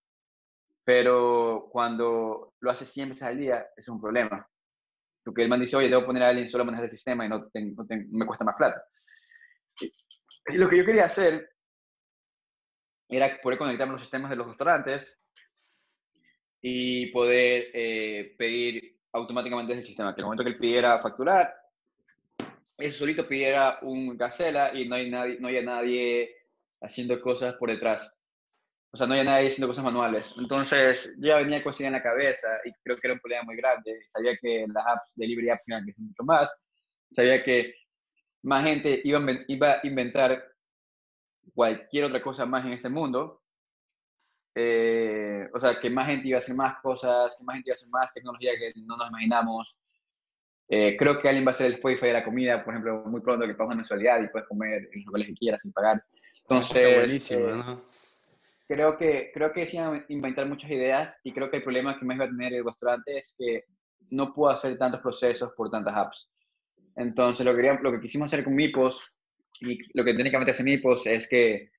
[0.84, 4.48] Pero cuando lo hace 100 veces al día, es un problema.
[5.24, 7.30] Porque el man dice, oye, debo poner a alguien solo a manejar el sistema y
[7.30, 8.82] no, me cuesta más plata.
[10.50, 11.50] Y lo que yo quería hacer
[13.10, 15.20] era poder conectarme los sistemas de los restaurantes
[16.62, 20.14] y poder eh, pedir automáticamente desde el sistema.
[20.14, 21.54] Que el momento que él pidiera facturar,
[22.78, 26.36] él solito pidiera un gacela y no hay nadie, no haya nadie
[26.82, 28.12] haciendo cosas por detrás.
[28.92, 30.34] O sea, no había nadie haciendo cosas manuales.
[30.38, 33.58] Entonces, yo ya venía con en la cabeza y creo que era un problema muy
[33.58, 34.00] grande.
[34.10, 36.54] Sabía que las apps, delivery apps iban a crecer mucho más.
[37.12, 37.74] Sabía que
[38.44, 40.44] más gente iba a inventar
[41.54, 43.42] cualquier otra cosa más en este mundo.
[44.60, 47.74] Eh, o sea, que más gente iba a hacer más cosas, que más gente iba
[47.74, 49.78] a hacer más tecnología que no nos imaginamos.
[50.68, 53.22] Eh, creo que alguien va a hacer el Spotify de la comida, por ejemplo, muy
[53.22, 56.04] pronto que pagas una mensualidad y puedes comer en los lugares que quieras sin pagar.
[56.42, 57.82] Entonces, buenísimo, eh, ¿no?
[58.68, 62.06] creo que, creo que sí a inventar muchas ideas y creo que el problema que
[62.06, 63.66] más va a tener el restaurante es que
[64.10, 66.32] no puedo hacer tantos procesos por tantas apps.
[66.96, 69.00] Entonces, lo que, lo que quisimos hacer con Mipos
[69.62, 71.70] y lo que técnicamente hace Mipos es que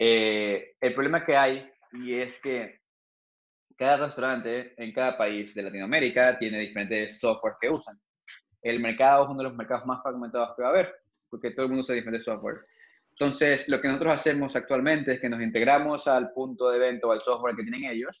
[0.00, 2.80] eh, el problema que hay y es que
[3.76, 7.98] cada restaurante en cada país de Latinoamérica tiene diferentes software que usan.
[8.60, 10.94] El mercado es uno de los mercados más fragmentados que va a haber,
[11.30, 12.66] porque todo el mundo usa diferentes software.
[13.10, 17.12] Entonces, lo que nosotros hacemos actualmente es que nos integramos al punto de venta o
[17.12, 18.20] al software que tienen ellos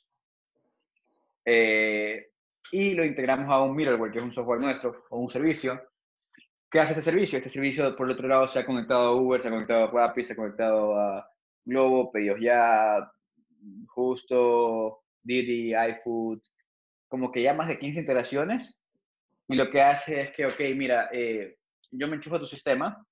[1.44, 2.30] eh,
[2.72, 5.80] y lo integramos a un middleware, que es un software nuestro o un servicio.
[6.70, 7.38] ¿Qué hace este servicio?
[7.38, 9.90] Este servicio, por el otro lado, se ha conectado a Uber, se ha conectado a
[9.90, 11.26] Rappi, se ha conectado a
[11.64, 13.10] Globo, Pedidos Ya,
[13.86, 16.40] Justo, Didi, iFood,
[17.08, 18.78] como que ya más de 15 integraciones.
[19.48, 21.56] Y lo que hace es que, ok, mira, eh,
[21.90, 23.06] yo me enchufo a tu sistema,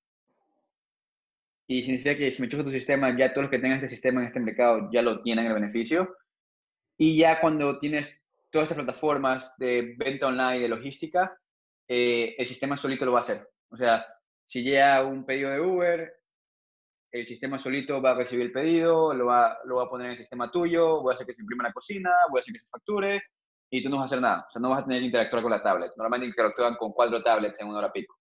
[1.67, 3.89] y significa que si me enchufo a tu sistema, ya todos los que tengan este
[3.89, 6.15] sistema en este mercado ya lo tienen el beneficio.
[6.97, 8.11] Y ya cuando tienes
[8.49, 11.37] todas estas plataformas de venta online, de logística,
[11.87, 13.49] eh, el sistema solito lo va a hacer.
[13.69, 14.05] O sea,
[14.45, 16.13] si llega un pedido de Uber,
[17.19, 20.11] el sistema solito va a recibir el pedido, lo va, lo va a poner en
[20.13, 22.59] el sistema tuyo, voy a hacer que se imprima la cocina, voy a hacer que
[22.59, 23.21] se facture,
[23.69, 24.45] y tú no vas a hacer nada.
[24.47, 25.91] O sea, no vas a tener que interactuar con la tablet.
[25.97, 28.15] Normalmente interactúan con cuatro tablets en una hora pico.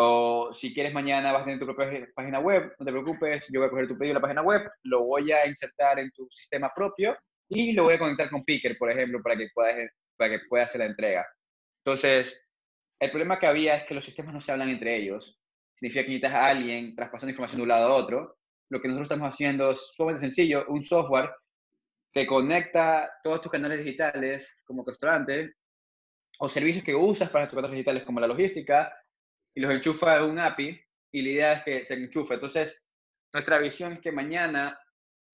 [0.00, 3.60] O si quieres mañana vas a tener tu propia página web, no te preocupes, yo
[3.60, 6.28] voy a coger tu pedido en la página web, lo voy a insertar en tu
[6.30, 7.16] sistema propio
[7.48, 10.68] y lo voy a conectar con Picker, por ejemplo, para que puedas, para que puedas
[10.68, 11.26] hacer la entrega.
[11.84, 12.40] Entonces,
[13.00, 15.37] el problema que había es que los sistemas no se hablan entre ellos.
[15.78, 18.38] Significa que necesitas a alguien traspasando información de un lado a otro.
[18.68, 21.30] Lo que nosotros estamos haciendo es sumamente sencillo, un software
[22.12, 25.54] que conecta todos tus canales digitales como restaurante
[26.40, 28.92] o servicios que usas para tus canales digitales como la logística
[29.54, 30.80] y los enchufa a un API
[31.12, 32.34] y la idea es que se enchufe.
[32.34, 32.76] Entonces,
[33.32, 34.78] nuestra visión es que mañana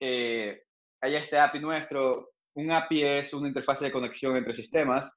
[0.00, 0.64] eh,
[1.00, 2.32] haya este API nuestro.
[2.56, 5.10] Un API es una interfaz de conexión entre sistemas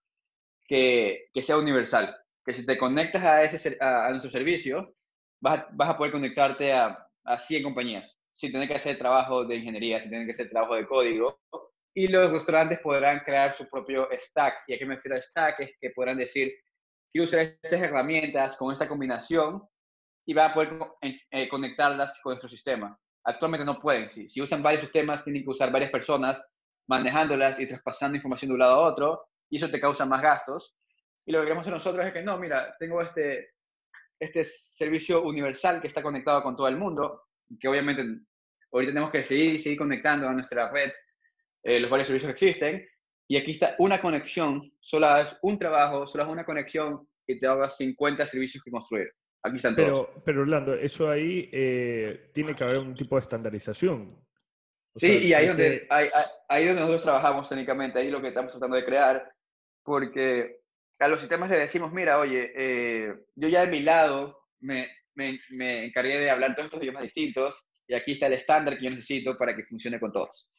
[0.66, 2.16] que, que sea universal.
[2.46, 4.96] Que si te conectas a, ese, a, nuestro servicio,
[5.42, 9.46] vas a, vas a, poder conectarte a, a 100 compañías, sin tener que hacer trabajo
[9.46, 11.40] de ingeniería, sin tener que hacer trabajo de código.
[11.94, 14.64] Y los restaurantes podrán crear su propio stack.
[14.68, 15.60] ¿Y a qué me refiero a stack?
[15.62, 16.54] Es que podrán decir,
[17.12, 19.64] quiero usar estas herramientas con esta combinación
[20.26, 22.98] y va a poder eh, conectarlas con nuestro sistema.
[23.24, 24.10] Actualmente no pueden.
[24.10, 26.42] Si, si usan varios sistemas, tienen que usar varias personas
[26.88, 30.76] manejándolas y traspasando información de un lado a otro, y eso te causa más gastos.
[31.26, 33.52] Y lo que queremos hacer nosotros es que no, mira, tengo este,
[34.20, 37.24] este servicio universal que está conectado con todo el mundo,
[37.60, 38.04] que obviamente
[38.72, 40.92] ahorita tenemos que seguir, seguir conectando a nuestra red
[41.64, 42.88] eh, los varios servicios que existen,
[43.28, 47.46] y aquí está una conexión, solo es un trabajo, solo es una conexión que te
[47.46, 49.10] haga 50 servicios que construir.
[49.44, 50.10] Aquí están pero, todos.
[50.24, 54.18] Pero Orlando, eso ahí eh, tiene que haber un tipo de estandarización.
[54.96, 56.08] sí, y ahí, donde, ahí,
[56.48, 59.30] ahí donde nosotros trabajamos técnicamente, ahí lo que estamos tratando de crear,
[59.84, 60.62] porque
[61.00, 65.40] a los sistemas le decimos, mira, oye, eh, yo ya de mi lado me, me,
[65.50, 68.90] me encargué de hablar todos estos idiomas distintos y aquí está el estándar que yo
[68.90, 70.50] necesito para que funcione con todos.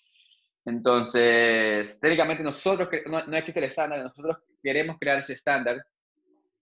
[0.65, 5.83] Entonces, técnicamente nosotros, no, no existe el estándar, nosotros queremos crear ese estándar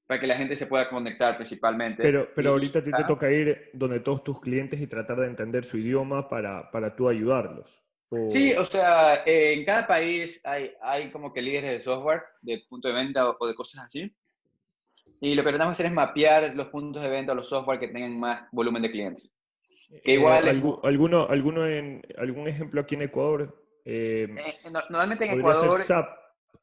[0.07, 2.03] para que la gente se pueda conectar principalmente.
[2.03, 5.27] Pero, pero ahorita a ti te toca ir donde todos tus clientes y tratar de
[5.27, 7.83] entender su idioma para, para tú ayudarlos.
[8.29, 12.89] Sí, o sea, en cada país hay, hay como que líderes de software, de punto
[12.89, 14.15] de venta o, de cosas así.
[15.21, 17.81] Y lo que tratamos de hacer es mapear los puntos de venta o los software
[17.81, 19.29] que tengan más volumen de clientes.
[20.05, 20.51] Que igual, eh,
[20.85, 23.65] ¿alguno, alguno en, ¿Algún ejemplo aquí en Ecuador?
[23.85, 25.73] Eh, eh, normalmente en Ecuador...
[25.73, 26.09] Ser SAP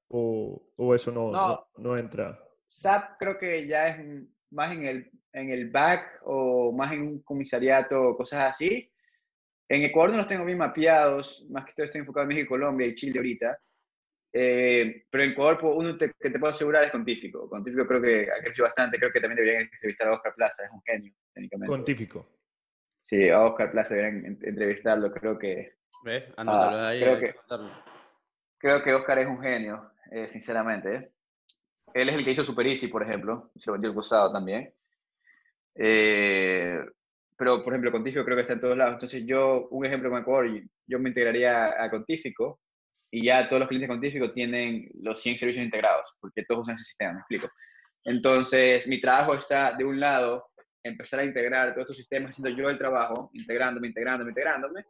[0.10, 2.40] o, o eso no, no, no entra?
[2.68, 7.24] SAP creo que ya es más en el, en el back o más en un
[7.24, 8.90] comisariato o cosas así.
[9.68, 12.88] En Ecuador no los tengo bien mapeados, más que todo estoy enfocado en México, Colombia
[12.88, 13.58] y Chile ahorita.
[14.36, 17.48] Eh, pero en Ecuador uno que te puedo asegurar es Contífico.
[17.48, 20.72] Contífico creo que ha crecido bastante, creo que también deberían entrevistar a Oscar Plaza, es
[20.72, 21.72] un genio técnicamente.
[21.72, 22.28] Contífico.
[23.06, 25.74] Sí, a Oscar Plaza deberían entrevistarlo, creo que...
[26.04, 26.26] ¿Ves?
[26.36, 27.00] Anótalo ah, ahí.
[27.00, 27.36] Creo que,
[28.58, 30.96] creo que Oscar es un genio, eh, sinceramente.
[30.96, 31.12] ¿eh?
[31.94, 34.74] Él es el que hizo Super Easy, por ejemplo, se lo vendió el cruzado también.
[35.76, 36.80] Eh,
[37.44, 38.94] pero, por ejemplo, Contífico creo que está en todos lados.
[38.94, 42.62] Entonces, yo, un ejemplo con Ecuador, yo me integraría a Contífico
[43.12, 46.76] y ya todos los clientes de Contífico tienen los 100 servicios integrados, porque todos usan
[46.76, 47.50] ese sistema, me explico.
[48.06, 50.52] Entonces, mi trabajo está, de un lado,
[50.82, 54.86] empezar a integrar todos esos sistemas, haciendo yo el trabajo, integrándome, integrándome, integrándome,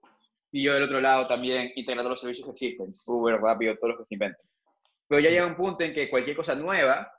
[0.51, 3.97] y yo del otro lado también integrando los servicios que existen, Uber, Rápido, todos los
[3.97, 4.45] que se inventan.
[5.07, 7.11] Pero ya llega un punto en que cualquier cosa nueva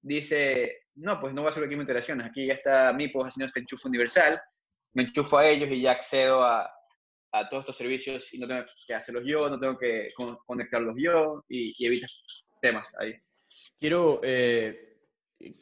[0.00, 3.46] dice, no, pues no voy a hacer aquí integraciones, aquí ya está mi pues haciendo
[3.46, 4.40] este enchufe universal,
[4.96, 6.70] me enchufo a ellos y ya accedo a,
[7.32, 10.08] a todos estos servicios y no tengo que hacerlos yo, no tengo que
[10.46, 12.22] conectarlos yo y, y evitas
[12.62, 13.12] temas ahí.
[13.78, 14.96] Quiero, eh,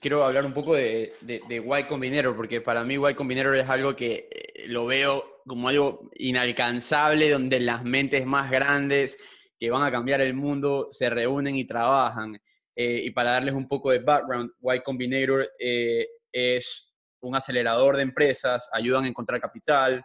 [0.00, 3.68] quiero hablar un poco de, de, de, Y Combinator, porque para mí Y Combinator es
[3.68, 9.18] algo que eh, lo veo como algo inalcanzable, donde las mentes más grandes
[9.58, 12.40] que van a cambiar el mundo se reúnen y trabajan.
[12.76, 16.83] Eh, y para darles un poco de background, Y Combinator eh, es
[17.24, 20.04] un acelerador de empresas, ayudan a encontrar capital,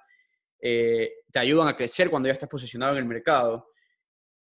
[0.61, 3.67] eh, te ayudan a crecer cuando ya estás posicionado en el mercado.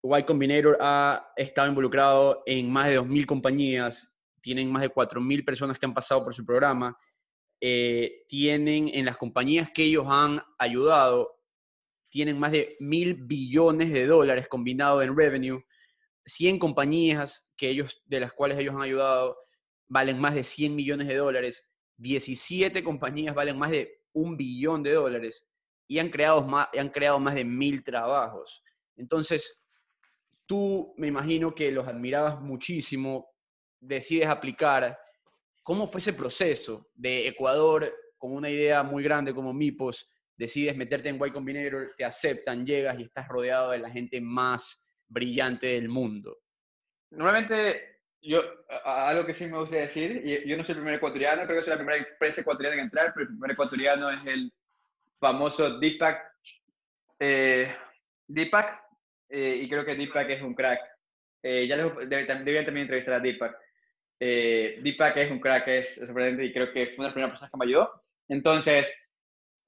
[0.03, 5.77] Y Combinator ha estado involucrado en más de 2.000 compañías, tienen más de 4.000 personas
[5.77, 6.97] que han pasado por su programa,
[7.59, 11.41] eh, tienen en las compañías que ellos han ayudado,
[12.09, 15.65] tienen más de mil billones de dólares combinados en revenue,
[16.25, 19.35] 100 compañías que ellos, de las cuales ellos han ayudado
[19.87, 24.93] valen más de 100 millones de dólares, 17 compañías valen más de un billón de
[24.93, 25.47] dólares
[25.87, 28.63] y han creado más, han creado más de mil trabajos.
[28.95, 29.65] Entonces,
[30.45, 33.29] tú me imagino que los admirabas muchísimo,
[33.79, 34.97] decides aplicar.
[35.63, 40.09] ¿Cómo fue ese proceso de Ecuador con una idea muy grande como Mipos?
[40.35, 44.91] Decides meterte en Y Combinator, te aceptan, llegas y estás rodeado de la gente más
[45.07, 46.39] brillante del mundo.
[47.11, 47.96] Normalmente,
[48.27, 48.43] yo,
[48.83, 51.63] algo que sí me gustaría decir, y yo no soy el primer ecuatoriano, creo que
[51.63, 54.51] soy la primera empresa ecuatoriana en entrar, pero el primer ecuatoriano es el
[55.19, 56.21] famoso Deepak.
[57.19, 57.73] Eh,
[58.27, 58.83] Deepak,
[59.29, 60.79] eh, y creo que Deepak es un crack.
[61.41, 62.27] Eh, ya debían
[62.65, 63.57] también entrevistar a Deepak.
[64.19, 67.31] Eh, Deepak es un crack, es sorprendente y creo que fue una de las primeras
[67.31, 68.03] personas que me ayudó.
[68.27, 68.93] Entonces,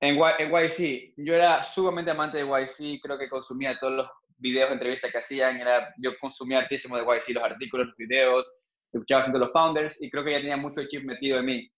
[0.01, 4.71] en, en YC, yo era sumamente amante de YC, creo que consumía todos los videos,
[4.71, 8.51] entrevistas que hacían, era, yo consumía hartísimo de YC, los artículos, los videos,
[8.91, 11.71] escuchaba siempre los founders y creo que ya tenía mucho chip metido en mí.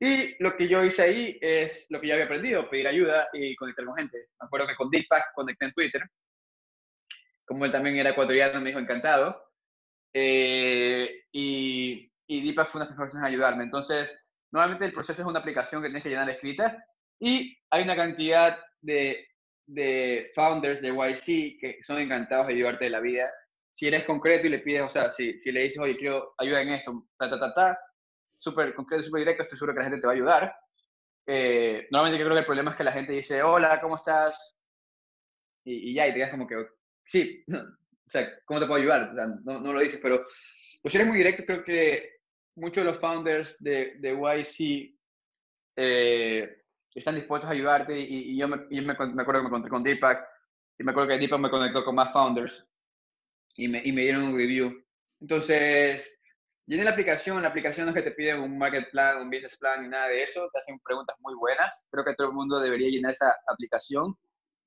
[0.00, 3.54] Y lo que yo hice ahí es lo que ya había aprendido, pedir ayuda y
[3.56, 4.28] conectar con gente.
[4.40, 6.02] Me acuerdo que con Deepak conecté en Twitter.
[7.46, 9.42] Como él también era ecuatoriano, me dijo encantado.
[10.12, 13.64] Eh, y, y Deepak fue una de las personas a ayudarme.
[13.64, 14.14] Entonces,
[14.50, 16.84] normalmente el proceso es una aplicación que tienes que llenar escrita
[17.18, 19.26] y hay una cantidad de,
[19.66, 23.30] de founders de YC que son encantados de ayudarte de la vida.
[23.74, 26.62] Si eres concreto y le pides, o sea, si, si le dices, oye, quiero ayuda
[26.62, 27.78] en eso, ta, ta, ta, ta,
[28.38, 30.56] súper concreto, súper directo, estoy seguro que la gente te va a ayudar.
[31.26, 34.38] Eh, normalmente yo creo que el problema es que la gente dice, hola, ¿cómo estás?
[35.64, 36.66] Y, ya, y te quedas como que,
[37.06, 39.10] sí, o sea, ¿cómo te puedo ayudar?
[39.10, 40.26] O sea, no, no, lo dices, pero
[40.82, 42.16] pues si eres muy directo, creo que
[42.56, 44.94] muchos de los founders de, de YC
[45.76, 46.63] eh,
[46.94, 50.26] están dispuestos a ayudarte y, yo, me, me, me, acuerdo que me conecté con Deepak
[50.78, 52.66] y me acuerdo que Deepak me conectó con más founders
[53.56, 54.84] y me, y me dieron un review.
[55.20, 56.14] Entonces,
[56.66, 59.56] Llené la aplicación, la aplicación no es que te piden un market plan, un business
[59.58, 61.84] plan ni nada de eso, te hacen preguntas muy buenas.
[61.90, 64.16] Creo que todo el mundo debería llenar esa aplicación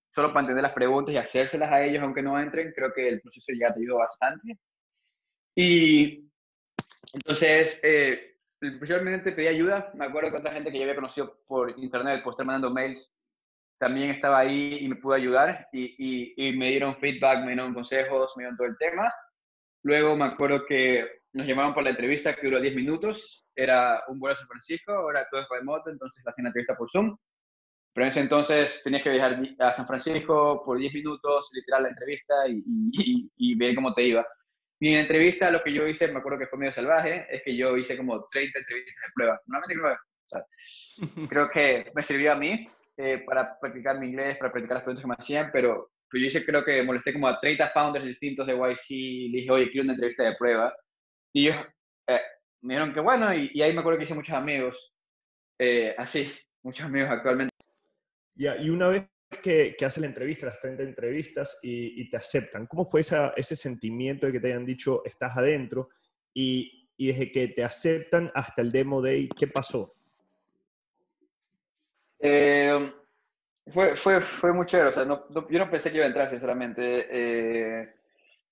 [0.08, 2.72] solo para entender las preguntas y hacérselas a ellos aunque no entren.
[2.76, 4.60] Creo que el proceso ya te ayudó bastante.
[5.56, 6.30] Y
[7.14, 9.92] entonces, eh, principalmente pedí ayuda.
[9.94, 13.12] Me acuerdo que otra gente que yo había conocido por internet, por estar mandando mails,
[13.80, 17.74] también estaba ahí y me pudo ayudar y, y, y me dieron feedback, me dieron
[17.74, 19.12] consejos, me dieron todo el tema.
[19.84, 23.46] Luego me acuerdo que nos llamaron para la entrevista que duró 10 minutos.
[23.56, 26.90] Era un vuelo a San Francisco, ahora todo es remoto, entonces hacían la entrevista por
[26.90, 27.16] Zoom.
[27.94, 31.90] Pero en ese entonces tenías que viajar a San Francisco por 10 minutos, literal la
[31.90, 34.26] entrevista y, y, ver cómo te iba.
[34.80, 37.42] Y en la entrevista lo que yo hice, me acuerdo que fue medio salvaje, es
[37.44, 39.42] que yo hice como 30 entrevistas de prueba.
[39.48, 40.46] Normalmente creo, o sea,
[41.30, 45.04] creo que me sirvió a mí eh, para practicar mi inglés, para practicar las preguntas
[45.04, 48.46] que me hacían, pero, pero yo hice creo que molesté como a 30 founders distintos
[48.46, 50.76] de YC, le dije, oye, quiero una entrevista de prueba.
[51.34, 51.58] Y ellos
[52.08, 52.22] eh,
[52.62, 54.94] me dijeron que bueno, y, ahí me acuerdo que hice muchos amigos,
[55.60, 56.32] eh, así,
[56.64, 57.54] muchos amigos actualmente.
[58.36, 62.66] Ya, y una vez que, que haces la entrevista, las 30 entrevistas, y, te aceptan,
[62.68, 65.90] ¿cómo fue esa, ese sentimiento de que te hayan dicho estás adentro?
[66.34, 69.94] Y, y desde que te aceptan hasta el demo day, ¿qué pasó?
[72.20, 72.92] Eh,
[73.68, 76.30] fue, fue, fue muy chévere, o sea, no, yo no pensé que iba a entrar,
[76.30, 77.08] sinceramente.
[77.12, 77.94] Eh,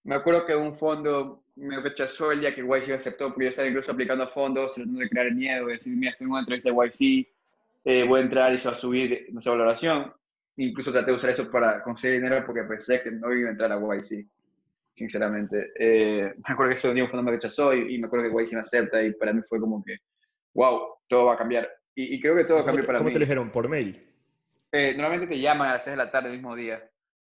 [0.03, 3.67] me acuerdo que un fondo me rechazó el día que YC aceptó, porque yo estaba
[3.67, 6.75] incluso aplicando fondos, tratando de crear miedo, de decir, mira, estoy en una entrevista de
[6.75, 7.27] YC,
[7.85, 10.13] eh, voy a entrar y se va a subir nuestra valoración.
[10.58, 13.72] Incluso traté de usar eso para conseguir dinero porque pensé que no iba a entrar
[13.72, 14.26] a YC,
[14.95, 15.72] sinceramente.
[15.78, 18.53] Eh, me acuerdo que ese día un fondo me rechazó y, me acuerdo que YC
[18.53, 19.97] me acepta y para mí fue como que,
[20.53, 21.70] wow, todo va a cambiar.
[21.93, 23.03] Y, creo que todo cambió para mí.
[23.03, 23.51] ¿Cómo te lo dijeron?
[23.51, 24.01] ¿Por mail?
[24.72, 26.84] Eh, normalmente te llaman a las 6 de la tarde el mismo día.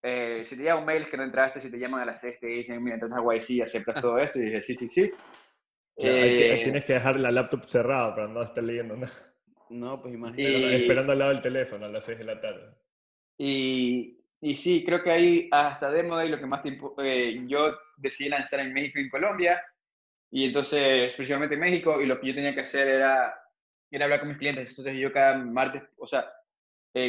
[0.01, 2.47] Eh, si te llaman mails que no entraste, si te llaman a las 6 te
[2.47, 5.11] dicen, mira, entonces a YC aceptas todo esto, y dije, sí, sí, sí.
[6.01, 9.13] Eh, tienes que dejar la laptop cerrada para no estar leyendo nada.
[9.69, 10.75] No, pues imagínate.
[10.77, 12.73] Esperando al lado del teléfono a las 6 de la tarde.
[13.39, 17.75] Y, y sí, creo que ahí hasta Demo Day lo que más tiempo, eh, yo
[17.97, 19.63] decidí lanzar en México y en Colombia,
[20.29, 23.33] y entonces, especialmente en México, y lo que yo tenía que hacer era,
[23.89, 24.69] era hablar con mis clientes.
[24.69, 26.31] Entonces yo cada martes, o sea,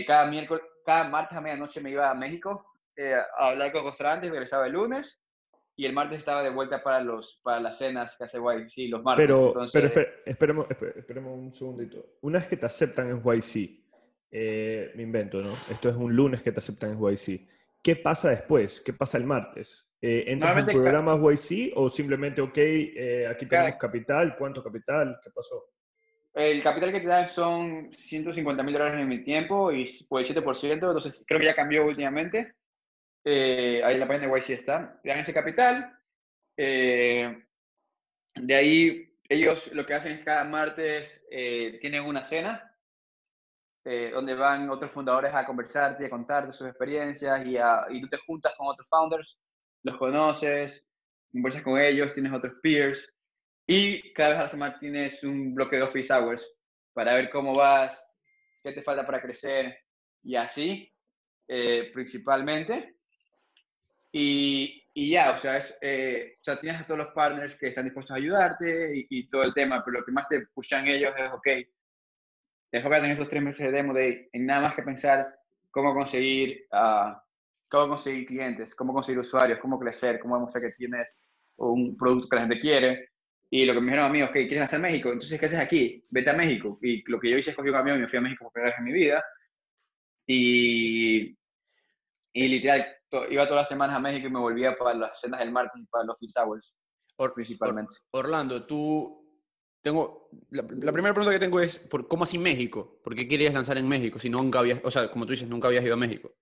[0.07, 2.65] cada miércoles, cada martes a medianoche me iba a México
[2.97, 5.23] eh, a hablar con restaurantes, regresaba el lunes
[5.77, 9.03] y el martes estaba de vuelta para, los, para las cenas que hace YC los
[9.03, 9.25] martes.
[9.27, 9.87] Pero, pero
[10.27, 12.05] esperemos, esperemos, un segundito.
[12.21, 13.80] Una vez que te aceptan en YC,
[14.31, 15.53] eh, me invento, ¿no?
[15.71, 17.49] Esto es un lunes que te aceptan en YC.
[17.83, 18.81] ¿Qué pasa después?
[18.81, 19.91] ¿Qué pasa el martes?
[20.01, 25.19] Eh, ¿Entras en programas YC o simplemente, ok, eh, aquí tenemos capital, ¿cuánto capital?
[25.23, 25.73] ¿Qué pasó?
[26.33, 30.27] El capital que te dan son 150 mil dólares en mi tiempo y por el
[30.27, 32.55] 7%, entonces creo que ya cambió últimamente.
[33.25, 35.01] Eh, ahí en la página de YC está.
[35.03, 35.93] Te dan ese capital.
[36.57, 37.35] de
[38.55, 41.23] ahí, ellos lo que hacen es cada martes
[41.81, 42.70] tienen una cena
[44.13, 48.19] donde van otros fundadores a conversarte y a contarte sus experiencias y, y tú te
[48.19, 49.39] juntas con otros founders
[49.83, 50.85] los conoces,
[51.33, 53.13] conversas con ellos, tienes otros peers
[53.67, 56.47] y cada vez a la semana tienes un bloque de office hours
[56.93, 58.03] para ver cómo vas,
[58.63, 59.79] qué te falta para crecer
[60.23, 60.93] y así,
[61.47, 62.97] eh, principalmente.
[64.13, 68.13] Y, y, ya, o sea, es, eh, tienes a todos los partners que están dispuestos
[68.13, 71.49] a ayudarte y, todo el tema, pero lo que más te pushan ellos es, ok,
[72.71, 75.35] te enfocas en esos tres meses de demo day en nada más que pensar
[75.71, 77.15] cómo conseguir uh,
[77.71, 81.17] cómo conseguir clientes, cómo conseguir usuarios, cómo crecer, cómo demostrar que tienes
[81.57, 83.11] un producto que la gente quiere.
[83.49, 85.09] Y lo que me dijeron a mí, ok, ¿quieres hacer México?
[85.09, 86.05] Entonces, ¿qué haces aquí?
[86.11, 86.79] Vete a México.
[86.83, 88.53] Y lo que yo hice es cogí un camión y me fui a México por
[88.53, 89.25] primera vez en mi vida.
[90.27, 91.37] Y,
[92.33, 92.87] y literal,
[93.31, 95.87] iba todas las semanas a México y me volvía para las cenas del martes y
[95.87, 96.75] para los office hours,
[97.35, 97.95] principalmente.
[98.13, 99.20] Orlando, tú...
[99.83, 103.01] Tengo, la, primera pregunta que tengo es, ¿por, ¿cómo así México?
[103.03, 105.69] ¿Por qué querías lanzar en México si nunca habías, o sea, como tú dices, nunca
[105.69, 106.33] habías ido a México?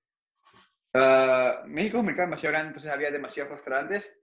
[0.94, 4.18] Uh, México es un mercado demasiado grande, entonces había demasiados restaurantes.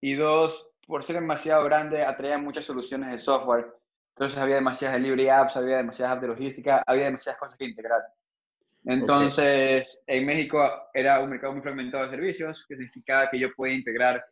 [0.00, 3.66] Y dos, por ser demasiado grande, atraía muchas soluciones de software.
[4.14, 8.02] Entonces había demasiadas delivery apps, había demasiadas apps de logística, había demasiadas cosas que integrar.
[8.84, 13.74] Entonces, en México era un mercado muy fragmentado de servicios, que significaba que yo podía
[13.74, 14.24] integrar,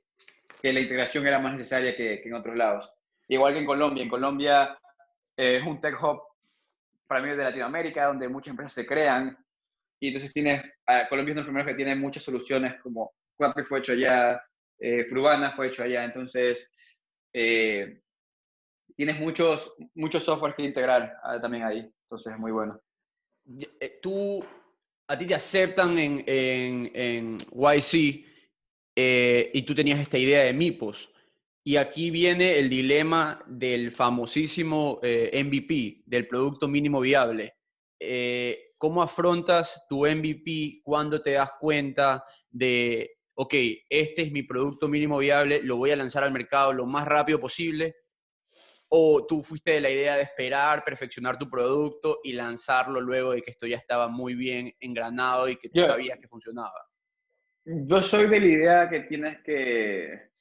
[0.62, 2.92] que la integración era más necesaria que, en otros lados.
[3.28, 4.02] Igual que en Colombia.
[4.02, 4.78] En Colombia
[5.36, 6.22] eh, es un tech hub
[7.06, 9.36] para mí de Latinoamérica, donde muchas empresas se crean
[10.00, 10.62] y entonces tienes,
[11.08, 14.42] Colombia es uno de los primeros que tiene muchas soluciones, como Quappy fue hecho allá,
[14.78, 16.70] eh, Frubana fue hecho allá, entonces
[17.32, 18.00] eh,
[18.94, 22.80] tienes muchos, muchos software que integrar ah, también ahí, entonces es muy bueno.
[23.80, 24.44] Eh, tú,
[25.08, 28.24] a ti te aceptan en, en, en YC
[28.94, 31.12] y tú tenías esta idea de MIPOS.
[31.68, 37.56] Y aquí viene el dilema del famosísimo MVP, del producto mínimo viable.
[38.78, 43.54] ¿cómo afrontas tu MVP cuando te das cuenta de, ok,
[43.88, 47.40] este es mi producto mínimo viable, lo voy a lanzar al mercado lo más rápido
[47.40, 47.96] posible?
[48.88, 53.42] ¿O tú fuiste de la idea de esperar, perfeccionar tu producto y lanzarlo luego de
[53.42, 56.88] que esto ya estaba muy bien engranado y que tú sabías que funcionaba?
[57.64, 60.35] Yo soy de la idea que tienes que...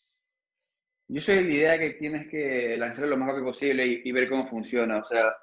[1.07, 4.27] Yo soy de la idea que tienes que lanzarlo lo más rápido posible y, ver
[4.27, 4.97] cómo funciona.
[4.97, 5.35] O sea,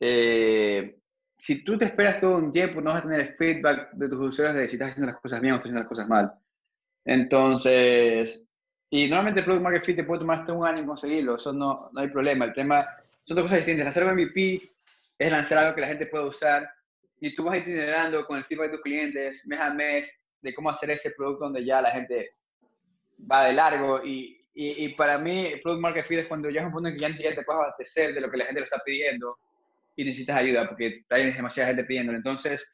[0.00, 0.98] eh,
[1.36, 4.28] si tú te esperas todo un tiempo, no vas a tener el feedback de tus
[4.28, 6.32] usuarios de si estás haciendo las cosas bien o estás haciendo las cosas mal.
[7.04, 8.44] Entonces,
[8.90, 11.52] y normalmente el Product Market Fit te puede tomar hasta un año en conseguirlo, eso
[11.52, 12.44] no, no hay problema.
[12.44, 12.86] El tema
[13.24, 13.88] son dos cosas distintas.
[13.88, 14.62] Hacer un MVP
[15.18, 16.70] es lanzar algo que la gente pueda usar
[17.20, 20.70] y tú vas itinerando con el feedback de tus clientes mes a mes de cómo
[20.70, 22.32] hacer ese producto donde ya la gente
[23.30, 24.04] va de largo.
[24.04, 26.96] Y, y, y para mí, Product Market Fit es cuando ya es un punto en
[26.96, 29.38] que ya ni te puedes abastecer de lo que la gente lo está pidiendo
[29.94, 32.18] y necesitas ayuda porque hay demasiada gente pidiéndolo.
[32.18, 32.68] Entonces,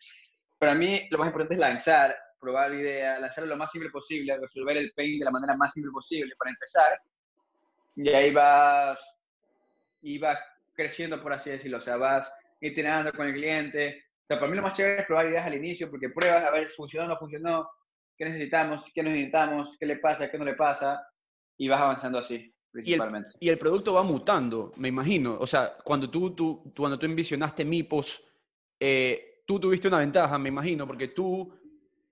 [0.58, 4.36] para mí lo más importante es lanzar, probar la idea, lanzarlo lo más simple posible,
[4.36, 7.00] resolver el pain de la manera más simple posible para empezar.
[7.96, 9.16] Y ahí vas,
[10.02, 10.38] y vas
[10.74, 11.78] creciendo, por así decirlo.
[11.78, 14.04] O sea, vas iterando con el cliente.
[14.22, 16.50] O sea, para mí lo más chévere es probar ideas al inicio porque pruebas a
[16.50, 17.70] ver si funcionó o no funcionó,
[18.16, 21.06] qué necesitamos, qué necesitamos, qué le pasa, qué no le pasa,
[21.56, 22.54] y vas avanzando así.
[22.82, 25.36] Y el, producto va mutando, me imagino.
[25.38, 28.24] O sea, cuando tú, tú, cuando tú envisionaste MIPOS,
[28.80, 31.52] eh, tú tuviste una ventaja, me imagino, porque tú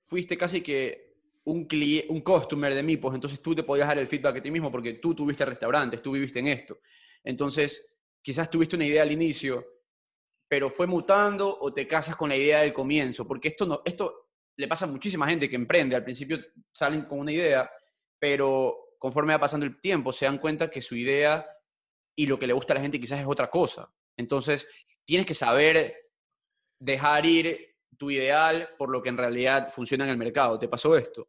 [0.03, 1.67] fuiste casi que un,
[2.09, 4.95] un customer de MIPOS, entonces tú te podías dar el feedback a ti mismo porque
[4.95, 6.79] tú tuviste restaurantes, tú viviste en esto.
[7.25, 9.67] Entonces, quizás tuviste una idea al inicio,
[10.47, 14.29] pero fue mutando o te casas con la idea del comienzo, porque esto, no, esto
[14.57, 15.97] le pasa a muchísima gente que emprende.
[15.97, 16.39] Al principio
[16.71, 17.69] salen con una idea,
[18.19, 21.45] pero conforme va pasando el tiempo, se dan cuenta que su idea
[22.15, 23.93] y lo que le gusta a la gente quizás es otra cosa.
[24.17, 24.69] Entonces,
[25.05, 26.09] tienes que saber
[26.79, 30.57] dejar ir tu ideal por lo que en realidad funciona en el mercado.
[30.57, 31.29] ¿Te pasó esto?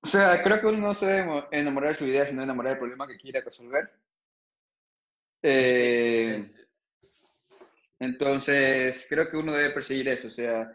[0.00, 2.78] O sea, creo que uno no se debe enamorar de su idea, sino enamorar del
[2.78, 3.90] problema que quiere resolver.
[5.42, 6.48] Eh,
[7.98, 10.28] entonces, creo que uno debe perseguir eso.
[10.28, 10.70] O sea,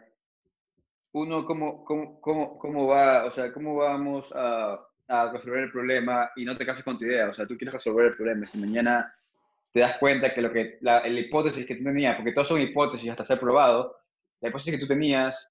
[1.12, 6.30] uno cómo, cómo, cómo, cómo va, o sea, cómo vamos a, a, resolver el problema
[6.36, 8.46] y no te cases con tu idea, o sea, tú quieres resolver el problema.
[8.46, 9.12] Si mañana
[9.72, 13.10] te das cuenta que, lo que la, hipótesis que tú tenías, porque todos son hipótesis
[13.10, 13.96] hasta ser probado,
[14.40, 15.48] la hipótesis que tú tenías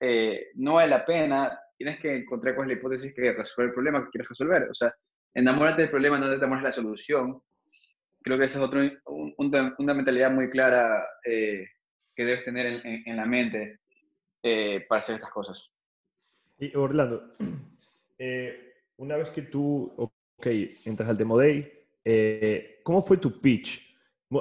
[0.00, 3.74] eh, no vale la pena, tienes que encontrar cuál es la hipótesis que resuelve el
[3.74, 4.68] problema que quieres resolver.
[4.70, 4.94] O sea,
[5.34, 7.42] enamórate del problema, no te enamores de la solución.
[8.22, 8.80] Creo que esa es otro,
[9.38, 11.66] una mentalidad muy clara eh,
[12.14, 13.79] que debes tener en, en, la mente
[14.42, 15.70] eh, para hacer estas cosas.
[16.58, 17.36] Y Orlando,
[18.96, 20.46] una vez que tú, ok,
[20.84, 23.88] entras al Demo Day, eh, ¿Cómo fue tu pitch?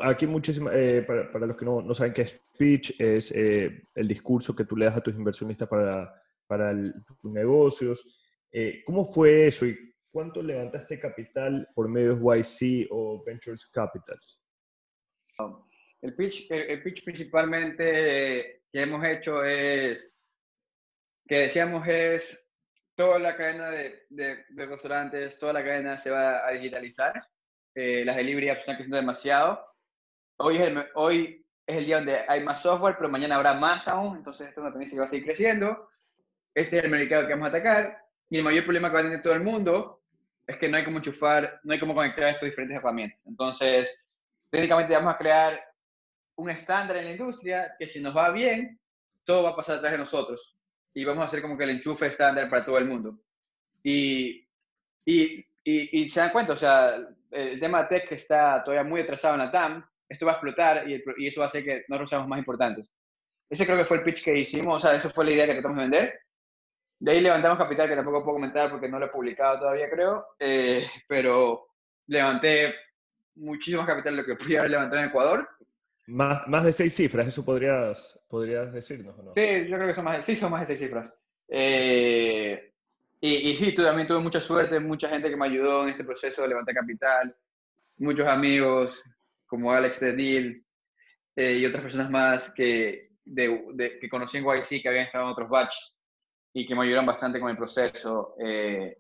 [0.04, 4.08] Aquí muchísimas, eh, para, los que no, no, saben qué es pitch, es eh, el
[4.08, 6.14] discurso que tú le das a tus inversionistas para,
[6.48, 6.74] para
[7.22, 8.16] tus negocios.
[8.86, 9.78] ¿Cómo fue eso y
[10.12, 14.42] cuánto levantaste capital por medios YC o Ventures Capitals?
[16.02, 20.14] El pitch, el, pitch principalmente que hemos hecho es,
[21.28, 22.46] que decíamos es,
[22.96, 27.14] toda la cadena de, de, de restaurantes, toda la cadena se va a digitalizar
[27.76, 29.66] eh, las delivery apps están creciendo demasiado.
[30.38, 33.88] Hoy es, el, hoy es el día donde hay más software, pero mañana habrá más
[33.88, 35.90] aún, entonces esta es una tendencia que va a seguir creciendo.
[36.54, 37.98] Este es el mercado que vamos a atacar.
[38.30, 40.02] Y el mayor problema que va a tener todo el mundo
[40.46, 43.26] es que no hay cómo enchufar, no hay cómo conectar estas diferentes herramientas.
[43.26, 43.96] Entonces,
[44.50, 45.64] técnicamente vamos a crear
[46.40, 48.80] un estándar en la industria que si nos va bien,
[49.24, 50.56] todo va a pasar atrás de nosotros.
[50.94, 53.20] Y vamos a hacer como que el enchufe estándar para todo el mundo.
[53.84, 54.48] Y,
[55.06, 56.96] y, y, se dan cuenta, o sea,
[57.32, 61.02] el tema tech está todavía muy atrasado en la TAM, esto va a explotar y,
[61.18, 62.90] y, eso va a hacer que nosotros seamos más importantes.
[63.50, 65.54] Ese creo que fue el pitch que hicimos, o sea, eso fue la idea que
[65.54, 66.20] tratamos de vender.
[67.00, 70.26] De ahí levantamos capital, que tampoco puedo comentar porque no lo he publicado todavía, creo,
[70.40, 71.68] eh, pero
[72.08, 72.74] levanté
[73.36, 75.50] muchísimo capital de lo que podía haber levantado en Ecuador.
[76.10, 79.34] Más, más de seis cifras, ¿eso podrías, podrías decirnos o no?
[79.36, 81.16] Sí, yo creo que son más, sí, son más de seis cifras.
[81.48, 82.74] Eh,
[83.22, 86.42] y, y, sí, también tuve mucha suerte, mucha gente que me ayudó en este proceso
[86.42, 87.36] de levantar capital,
[87.98, 89.04] muchos amigos
[89.46, 90.64] como Alex de Deal
[91.36, 95.32] eh, y otras personas más que, de, que conocí en YC, que habían estado en
[95.32, 95.96] otros batches
[96.54, 98.98] y que me ayudaron bastante con el proceso eh,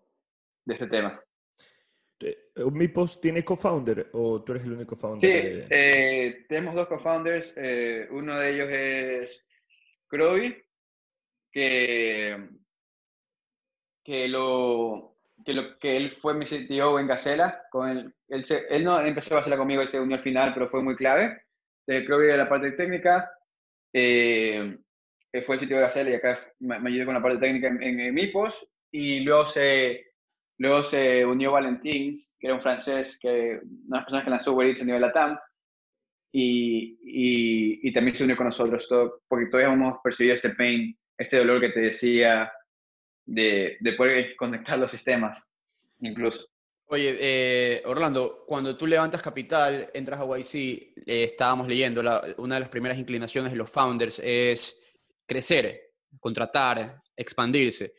[0.66, 1.20] de este tema.
[2.60, 5.68] Eh, ¿Mipos tiene co-founder o tú eres el único founder?
[5.70, 7.53] Sí, tenemos dos co-founders.
[8.12, 9.45] uno de ellos es
[10.07, 10.55] Crowy,
[11.51, 12.60] que
[14.10, 17.64] que, lo, que, lo, que él fue mi CTO en Gacela.
[17.70, 20.68] Con él, él, él no empezó a hacerla conmigo, él se unió al final, pero
[20.68, 21.43] fue muy clave.
[21.86, 23.32] Eh, creo que de la parte técnica.
[23.93, 24.80] Eh,
[25.45, 28.14] fue el sitio de Gacela y acá me, ayudó con la parte técnica en, en,
[28.16, 28.68] MIPOS.
[28.91, 30.07] Y luego se,
[30.57, 34.82] luego se unió Valentín, que era un francés, que una personas que lanzó Uber Eats
[34.82, 35.38] a nivel LATAM.
[36.32, 40.96] Y, y, y, también se unió con nosotros, todo, porque todavía hemos percibido este pain,
[41.18, 42.52] este dolor que te decía
[43.26, 45.44] de, de poder conectar los sistemas,
[46.02, 46.48] incluso.
[46.92, 52.02] Oye, eh, Orlando, cuando tú levantas capital, entras a YC, eh, estábamos leyendo,
[52.38, 54.84] una de las primeras inclinaciones de los founders es
[55.28, 57.94] crecer, contratar, expandirse.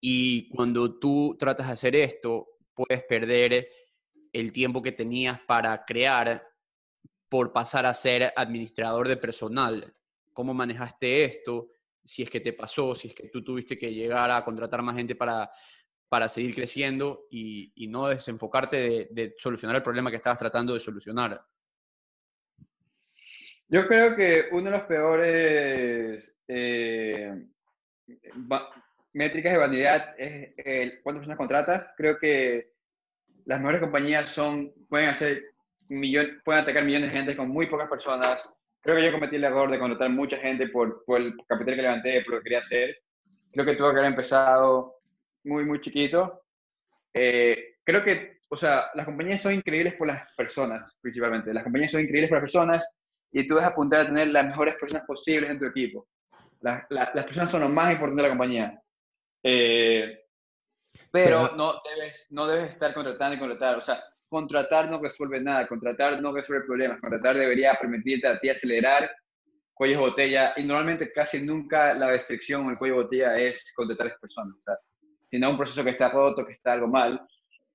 [0.00, 2.46] Y cuando tú tratas de hacer esto,
[2.86, 3.68] puedes perder
[4.32, 6.42] el tiempo que tenías para crear
[7.28, 9.94] por pasar a ser administrador de personal.
[10.32, 11.70] ¿Cómo manejaste esto?
[12.04, 14.96] si es que te pasó, si es que tú tuviste que llegar a contratar más
[14.96, 15.50] gente para,
[16.08, 20.80] para seguir creciendo y, y no desenfocarte de, solucionar el problema que estabas tratando de
[20.80, 21.40] solucionar.
[23.68, 27.46] Yo creo que uno de los peores eh,
[29.12, 31.86] métricas de vanidad es el, cuántas personas contratas.
[31.96, 32.69] Creo que
[33.46, 35.42] las mejores compañías son, pueden hacer
[35.88, 38.48] millón, pueden atacar millones de gente con muy pocas personas
[38.80, 41.82] creo que yo cometí el error de contratar mucha gente por, por el capital que
[41.82, 42.96] levanté, por lo que quería hacer.
[43.52, 44.96] Creo que tuve que haber empezado
[45.44, 46.42] muy, muy chiquito.
[47.12, 51.52] Eh, creo que, o sea, las compañías son increíbles por las personas, principalmente.
[51.52, 52.88] Las compañías son increíbles por las personas
[53.32, 56.08] y tú debes apuntar a tener las mejores personas posibles en tu equipo.
[56.60, 58.82] Las, las, las personas son lo más importante de la compañía.
[59.42, 60.24] Eh,
[61.10, 63.76] pero, no, debes, no debes estar contratando y contratar.
[63.76, 68.48] O sea, contratar no resuelve nada, contratar no resuelve problemas, contratar debería permitirte a ti
[68.48, 69.10] acelerar
[69.74, 73.72] cuellos de botella y normalmente casi nunca la restricción o el cuello de botella es
[73.74, 74.76] contratar a las personas, o sea,
[75.30, 77.20] sino un proceso que está roto, que está algo mal.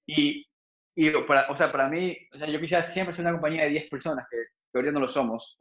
[0.05, 0.45] Y,
[0.95, 3.69] y para, o sea, para mí, o sea, yo quisiera siempre ser una compañía de
[3.69, 4.38] 10 personas, que
[4.71, 5.59] todavía no lo somos.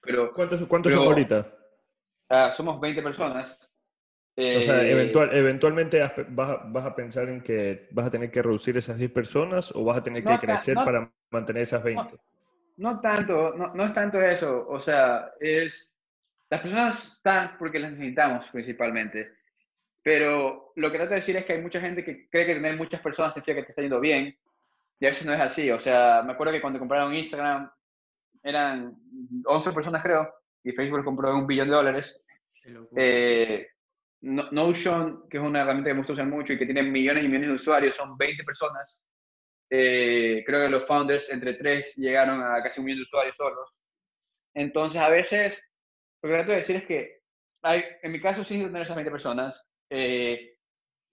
[0.00, 1.54] Pero, ¿Cuántos, cuántos son ahorita?
[2.28, 3.58] Uh, somos 20 personas
[4.36, 8.30] o sea, eh, eventual, eventualmente vas a, vas a, pensar en que vas a tener
[8.30, 12.16] que reducir esas 10 personas o vas a tener que crecer para mantener esas 20.
[12.76, 14.66] No, tanto, no, no, es tanto eso.
[14.68, 15.90] O sea, es
[16.50, 19.32] las personas están porque las necesitamos principalmente.
[20.02, 22.76] Pero lo que trato de decir es que hay mucha gente que cree que tener
[22.76, 24.36] muchas personas significa que te está yendo bien.
[25.00, 25.70] Y a veces no es así.
[25.70, 27.68] O sea, me acuerdo que cuando compraron Instagram,
[28.42, 28.96] eran
[29.44, 30.32] 11 personas creo,
[30.62, 32.20] y Facebook compró un billón de dólares.
[32.96, 33.66] Eh,
[34.22, 37.28] Notion, que es una herramienta que me gusta usar mucho y que tiene millones y
[37.28, 38.98] millones de usuarios, son 20 personas.
[39.70, 43.70] Eh, creo que los founders entre tres llegaron a casi un millón de usuarios solos.
[44.54, 45.62] Entonces, a veces,
[46.22, 47.20] lo que trato de decir es que
[47.62, 50.56] hay, en mi caso sí tener esas 20 personas, eh,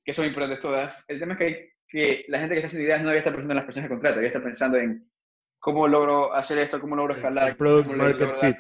[0.04, 1.04] que son importantes todas.
[1.08, 3.54] El tema es que, que la gente que está haciendo ideas no debe estar pensando
[3.54, 5.12] en las personas que contrata, debe estar pensando en
[5.60, 7.50] cómo logro hacer esto, cómo logro escalar.
[7.50, 8.58] El product market fit.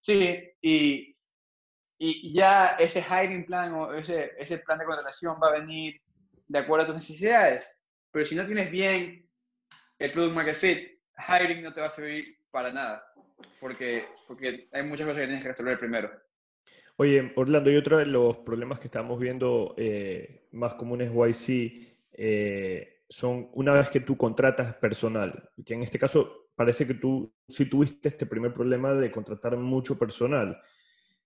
[0.00, 1.15] Sí, y,
[1.98, 6.00] y ya ese hiring plan o ese, ese plan de contratación va a venir
[6.48, 7.66] de acuerdo a tus necesidades.
[8.10, 9.28] Pero si no tienes bien
[9.98, 13.04] el product market fit, hiring no te va a servir para nada,
[13.60, 16.10] porque, porque hay muchas cosas que tienes que resolver primero.
[16.96, 23.02] Oye, Orlando, y otro de los problemas que estamos viendo eh, más comunes YC eh,
[23.08, 27.66] son una vez que tú contratas personal, que en este caso parece que tú sí
[27.66, 30.60] tuviste este primer problema de contratar mucho personal.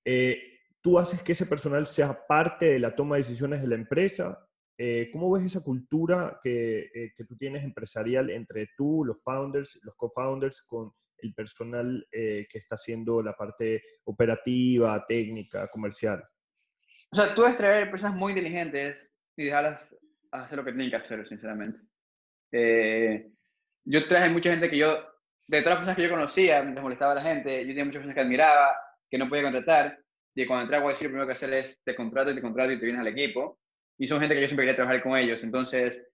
[0.05, 0.50] Eh,
[0.83, 4.47] ¿Tú haces que ese personal sea parte de la toma de decisiones de la empresa?
[4.83, 9.79] Eh, ¿Cómo ves esa cultura que, eh, que, tú tienes empresarial entre tú, los founders,
[9.83, 16.25] los co-founders, con el personal eh, que está haciendo la parte operativa, técnica, comercial?
[17.13, 19.07] O sea, tú debes traer personas muy inteligentes
[19.37, 19.95] y dejarlas
[20.31, 21.79] hacer lo que tienen que hacer, sinceramente.
[23.85, 24.97] yo traje mucha gente que yo,
[25.47, 27.99] de todas las personas que yo conocía, mientras molestaba a la gente, yo tenía muchas
[27.99, 28.75] personas que admiraba,
[29.11, 30.00] que no podía contratar,
[30.35, 32.73] y cuando entré a decir lo primero que hacer es te contrato y te contrato
[32.73, 33.59] y te vienes al equipo
[33.99, 35.43] y son gente que yo siempre quería trabajar con ellos.
[35.43, 36.07] Entonces,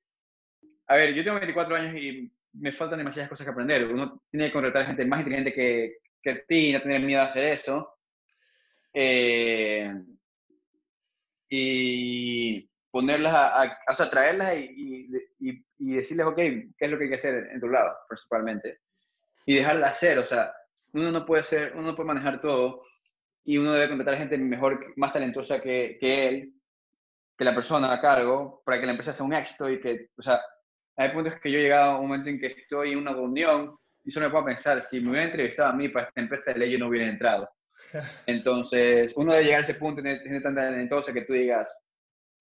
[0.89, 3.87] a ver, yo tengo 24 años y me faltan demasiadas cosas que aprender.
[3.87, 7.45] Uno tiene que contratar gente más inteligente que, que ti, no tener miedo a hacer
[7.45, 7.97] eso.
[8.93, 9.93] Eh,
[11.49, 15.09] y ponerlas a, o sea, traerlas y,
[15.39, 18.81] y, y, decirles, ok, ¿qué es lo que hay que hacer en tu lado, principalmente?
[19.45, 20.53] Y dejarlas hacer, o sea,
[20.93, 22.83] uno no puede ser, uno no puede manejar todo
[23.47, 26.53] y uno debe contratar gente mejor, más talentosa que, que él
[27.37, 30.23] que la persona a cargo para que la empresa sea un éxito y que, o
[30.23, 30.41] sea,
[30.97, 33.77] hay puntos que yo he llegado a un momento en que estoy en una reunión
[34.05, 36.61] y solo me puedo pensar, si me hubiera entrevistado a mí para esta empresa de
[36.61, 37.49] ley, yo no hubiera entrado.
[38.27, 41.71] Entonces, uno debe llegar a ese punto de tener tan talentosa que tú digas,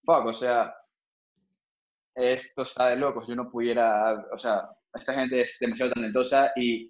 [0.06, 0.74] fuck, o sea,
[2.14, 6.90] esto está de locos, yo no pudiera, o sea, esta gente es demasiado talentosa y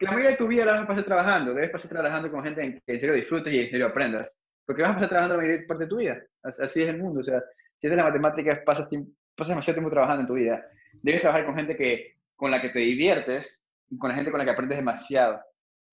[0.00, 2.62] la mayoría de tu vida la vas a pasar trabajando, debes pasar trabajando con gente
[2.62, 4.32] en que en serio disfrutes y en serio aprendas
[4.68, 6.22] porque vas a pasar trabajando la mayor parte de tu vida.
[6.42, 7.20] Así es el mundo.
[7.20, 7.42] O sea,
[7.80, 8.86] si es de la matemática, pasas,
[9.34, 10.62] pasas demasiado tiempo trabajando en tu vida.
[11.00, 14.36] Debes trabajar con gente que, con la que te diviertes y con la gente con
[14.36, 15.40] la que aprendes demasiado.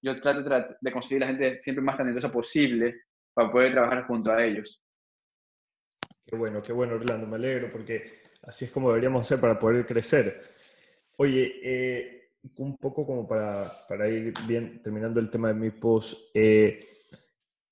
[0.01, 0.43] Yo trato
[0.82, 3.03] de conseguir la gente siempre más talentosa posible
[3.34, 4.84] para poder trabajar junto a ellos.
[6.28, 7.28] Qué bueno, qué bueno, Orlando.
[7.28, 10.38] Me alegro porque así es como deberíamos hacer para poder crecer.
[11.16, 12.14] Oye, eh,
[12.58, 16.18] un poco como para, para, ir bien terminando el tema de mi post.
[16.34, 16.80] Eh,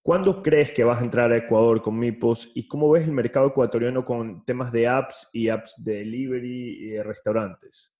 [0.01, 3.47] ¿Cuándo crees que vas a entrar a Ecuador con MIPOS y cómo ves el mercado
[3.47, 7.95] ecuatoriano con temas de apps y apps de delivery y de restaurantes?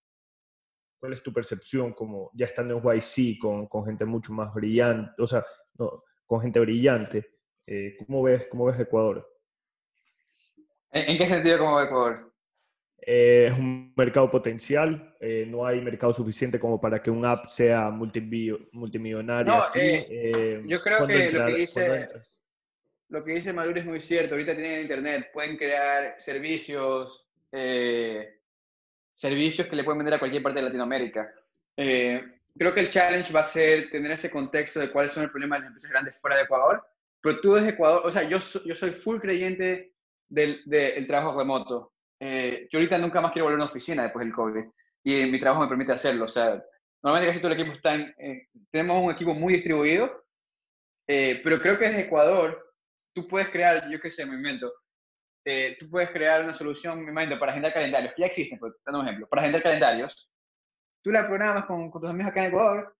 [0.99, 5.21] ¿Cuál es tu percepción como ya estando en YC con, con gente mucho más brillante,
[5.21, 5.45] o sea,
[6.25, 7.25] con gente brillante?
[7.65, 9.25] Eh, ¿cómo, ves, ¿Cómo ves Ecuador?
[10.91, 12.32] ¿En, qué sentido cómo ves Ecuador?
[13.05, 17.45] Eh, es un mercado potencial, eh, no hay mercado suficiente como para que un app
[17.47, 19.53] sea multimillonario.
[19.75, 22.07] Eh, yo creo que lo que, dice,
[23.09, 24.35] lo que dice Maduro es muy cierto.
[24.35, 27.25] Ahorita tienen internet, pueden crear servicios,
[29.15, 31.29] servicios que le pueden vender a cualquier parte de Latinoamérica.
[31.75, 35.59] creo que el challenge va a ser tener ese contexto de cuáles son los problemas
[35.59, 36.81] de las empresas grandes fuera de Ecuador.
[37.19, 39.93] Pero tú desde Ecuador, o sea, yo, yo soy full creyente
[40.29, 41.92] del, del trabajo remoto
[42.25, 44.63] eh, yo ahorita nunca más quiero volver a una oficina después del COVID
[45.03, 46.23] y mi trabajo me permite hacerlo.
[46.23, 46.63] O sea,
[47.03, 50.23] normalmente casi todo el equipo está en, eh, tenemos un equipo muy distribuido,
[51.05, 52.73] eh, pero creo que desde Ecuador
[53.13, 54.71] tú puedes crear, yo qué sé, me invento,
[55.77, 59.01] tú puedes crear una solución, me invento, para agendar calendarios, que ya existen, por dando
[59.01, 60.31] un ejemplo, para agendar calendarios,
[61.03, 62.95] tú la programas con, con tus amigos acá en Ecuador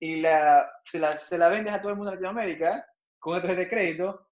[0.00, 2.86] y la, se, la, se la vendes a todo el mundo en Latinoamérica
[3.18, 4.28] con una de crédito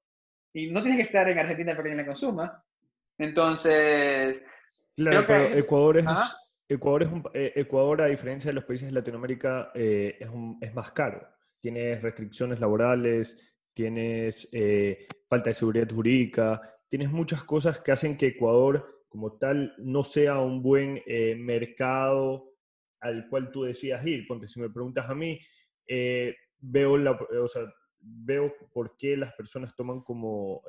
[0.54, 2.64] y no tienes que estar en Argentina para que la consuma,
[3.18, 4.42] entonces.
[4.96, 6.06] Claro, pero Ecuador es,
[6.68, 10.58] Ecuador, es un, eh, Ecuador, a diferencia de los países de Latinoamérica, eh, es, un,
[10.60, 11.26] es, más caro.
[11.60, 18.28] Tienes restricciones laborales, tienes eh, falta de seguridad jurídica, tienes muchas cosas que hacen que
[18.28, 21.00] Ecuador, como tal, no sea un buen
[21.38, 22.52] mercado
[23.00, 24.26] al cual tú decías ir.
[24.26, 25.38] Porque si me preguntas a mí,
[26.58, 27.62] veo, la, o sea,
[28.00, 30.62] veo por qué las personas toman como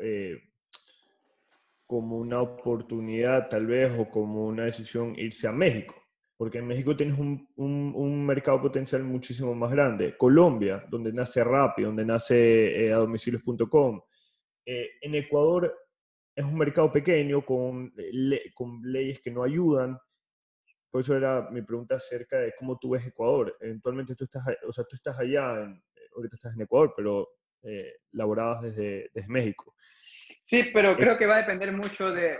[1.86, 5.96] como una oportunidad tal vez o como una decisión irse a México.
[6.38, 10.18] porque en México tienes un, un, mercado potencial muchísimo más grande.
[10.18, 14.02] Colombia, donde nace Rappi, donde nace eh, a domicilios.com.
[14.66, 15.74] Eh, en Ecuador
[16.36, 17.94] es un mercado pequeño con,
[18.54, 19.98] con leyes que no ayudan.
[20.92, 23.56] Por eso era mi pregunta acerca de cómo tú ves Ecuador.
[23.62, 25.82] Eventualmente tú estás, o sea, tú estás allá, en,
[26.16, 27.30] ahorita estás en Ecuador, pero
[27.64, 29.74] eh, laborabas desde, desde México.
[30.46, 32.40] Sí, pero creo que va a depender mucho de,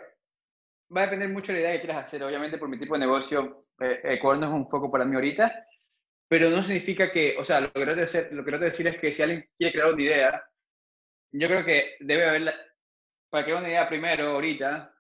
[0.96, 2.24] va a depender mucho de la idea que quieras hacer.
[2.24, 5.66] Obviamente, por mi tipo de negocio, eh, Ecuador no es un foco para mí ahorita,
[6.28, 9.00] pero no significa que, o sea, lo que quiero decir, lo que quiero decir es
[9.00, 10.44] que si alguien quiere crear una idea,
[11.32, 12.54] yo creo que debe haber,
[13.30, 14.94] para crear una idea primero, ahorita,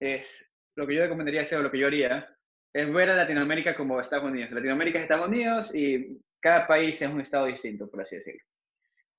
[0.00, 0.44] es
[0.76, 2.36] lo que yo recomendaría hacer o lo que yo haría,
[2.72, 4.50] es ver a Latinoamérica como Estados Unidos.
[4.50, 8.42] Latinoamérica es Estados Unidos y cada país es un estado distinto, por así decirlo.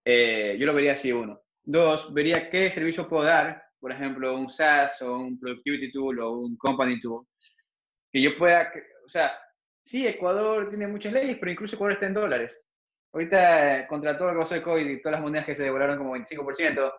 [0.06, 1.42] Eh, yo lo vería así, uno.
[1.70, 6.40] Dos, vería qué servicio puedo dar por ejemplo, un SaaS o un Productivity Tool o
[6.40, 7.26] un Company Tool,
[8.12, 8.72] que yo pueda,
[9.06, 9.38] o sea,
[9.86, 12.60] sí, Ecuador tiene muchas leyes, pero incluso Ecuador está en dólares.
[13.14, 15.98] Ahorita, contra todo lo que pasó de COVID y todas las monedas que se devoraron
[15.98, 16.94] como 25%,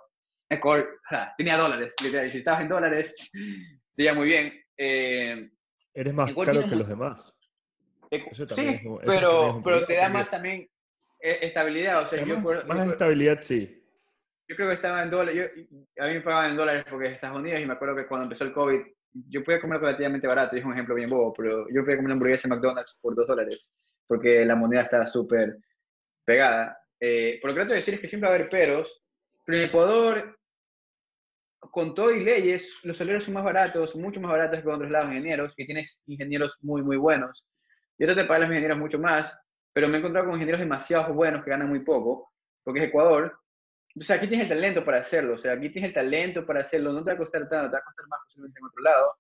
[0.51, 1.01] Ecuador
[1.37, 2.31] tenía dólares, literal.
[2.31, 3.31] Si estabas en dólares,
[3.97, 4.53] te iba muy bien.
[4.77, 5.51] Eh,
[5.95, 7.35] Eres más caro que los demás.
[8.55, 10.69] sí, pero, pero te da más también
[11.21, 12.05] e, estabilidad.
[12.05, 13.78] O sea, yo más estabilidad, sí
[14.49, 15.53] yo creo que estaba en dólares,
[15.99, 18.25] a mí me pagaban en dólares porque es Estados Unidos y me acuerdo que cuando
[18.25, 18.81] empezó el COVID,
[19.29, 22.07] yo podía comer relativamente barato, y es un ejemplo bien bobo, pero yo podía comer
[22.07, 23.71] una hamburguesa en McDonald's por dos dólares,
[24.07, 25.59] porque la moneda estaba súper
[26.25, 26.79] pegada.
[27.01, 29.03] Eh, por lo que trato de decir es que siempre va a haber peros,
[29.45, 30.39] pero en Ecuador,
[31.61, 34.91] con todo y leyes, los salarios son más baratos, mucho más baratos que en otros
[34.91, 37.45] lados ingenieros, y tienes ingenieros muy, muy buenos.
[37.99, 39.37] Yo trato de pagar a los ingenieros mucho más,
[39.75, 42.33] pero me he encontrado con ingenieros demasiado buenos que ganan muy poco,
[42.63, 43.39] porque es Ecuador,
[43.95, 46.93] entonces aquí tienes el talento para hacerlo, o sea, aquí tienes el talento para hacerlo,
[46.93, 49.17] no te va a costar tanto, te va a costar más posiblemente en otro lado.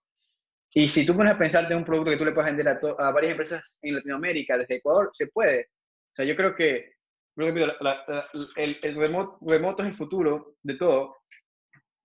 [0.75, 3.11] Y si tú pones a pensar de un producto que tú le puedes vender a,
[3.11, 5.71] varias empresas en Latinoamérica, desde Ecuador, se puede.
[6.13, 6.93] O sea, yo creo que
[7.37, 11.17] el, el remoto, es el futuro de todo.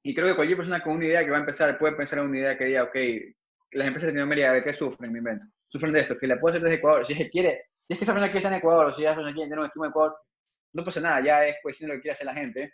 [0.03, 2.25] Y creo que cualquier persona con una idea que va a empezar puede pensar en
[2.25, 2.95] una idea que diga, ok,
[3.71, 5.11] las empresas de Latinoamérica, ¿de qué sufren?
[5.11, 5.45] Me invento.
[5.67, 7.05] Sufren de esto, que la puedo hacer desde Ecuador.
[7.05, 9.03] Si es que quiere, si es que esa persona quiere estar en Ecuador, o si
[9.03, 10.15] esa persona quiere tener un equipo en Ecuador,
[10.73, 12.73] no pasa nada, ya es cuestión de lo que quiere hacer la gente.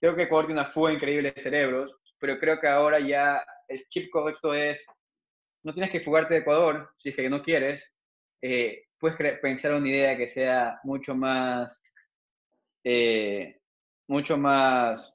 [0.00, 3.86] Creo que Ecuador tiene una fuga increíble de cerebros, pero creo que ahora ya el
[3.88, 4.84] chip correcto es,
[5.62, 7.92] no tienes que fugarte de Ecuador, si es que no quieres,
[8.42, 11.80] eh, puedes pensar una idea que sea mucho más,
[12.84, 13.60] eh,
[14.08, 15.12] mucho más,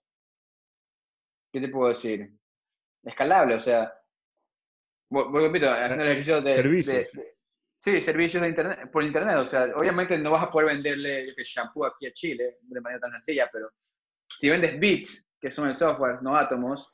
[1.52, 2.30] ¿qué te puedo decir?
[3.04, 3.94] Escalable, o sea,
[5.10, 7.10] repito, hacer el ejercicio de, servicios.
[7.84, 9.36] Sí, servicios de internet, por internet.
[9.36, 13.12] O sea, obviamente no vas a poder venderle shampoo aquí a Chile de manera tan
[13.12, 13.72] sencilla, pero
[14.30, 16.90] si vendes bits, que son el software, no átomos,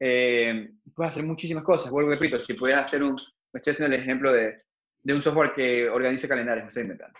[0.00, 1.92] eh, puedes hacer muchísimas cosas.
[1.92, 3.14] Vuelvo repito, si pudieras hacer un,
[3.52, 4.56] estoy haciendo el ejemplo de,
[5.00, 7.16] de un software que organice calendarios, me estoy inventando.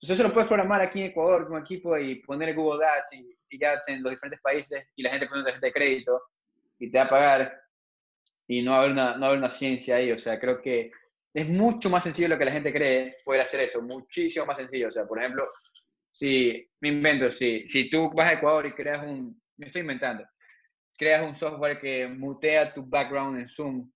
[0.00, 3.38] Entonces eso lo puedes programar aquí en Ecuador con equipo y poner Google Ads y,
[3.50, 6.20] y Ads en los diferentes países y la gente pone una tarjeta de crédito
[6.80, 7.60] y te va a pagar
[8.48, 10.10] y no va a haber una, no va a haber una ciencia ahí.
[10.10, 10.90] O sea, creo que
[11.34, 14.58] es mucho más sencillo de lo que la gente cree poder hacer eso, muchísimo más
[14.58, 14.88] sencillo.
[14.88, 15.48] O sea, por ejemplo,
[16.10, 20.24] si, me invento, si, si tú vas a Ecuador y creas un, me estoy inventando,
[20.96, 23.90] creas un software que mutea tu background en Zoom,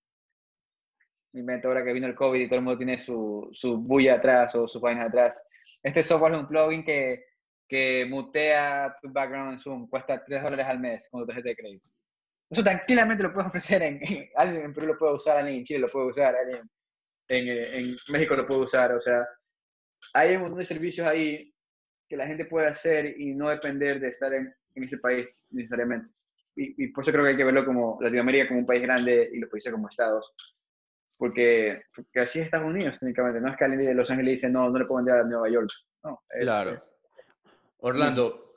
[1.33, 4.15] me invento ahora que vino el COVID y todo el mundo tiene su, su bulla
[4.15, 5.43] atrás o su página atrás.
[5.83, 7.23] Este software es un plugin que,
[7.67, 11.55] que mutea tu background en Zoom, cuesta 3 dólares al mes con tu tarjeta de
[11.55, 11.87] crédito.
[12.49, 13.99] Eso tranquilamente lo puedes ofrecer en,
[14.35, 16.67] alguien en Perú lo puede usar, alguien en Chile lo puede usar, alguien
[17.29, 18.93] eh, en, México lo puedo usar.
[18.93, 19.27] O sea,
[20.13, 21.53] hay un montón de servicios ahí
[22.07, 26.09] que la gente puede hacer y no depender de estar en, ese país necesariamente.
[26.55, 29.39] Y, por eso creo que hay que verlo como Latinoamérica como un país grande y
[29.39, 30.33] los países como estados.
[31.17, 31.83] Porque,
[32.15, 33.39] así es Estados Unidos, técnicamente.
[33.39, 35.49] No es que alguien de Los Ángeles dice, no, no le puedo vender a Nueva
[35.49, 35.69] York.
[36.03, 36.77] No, claro.
[37.79, 38.47] Orlando,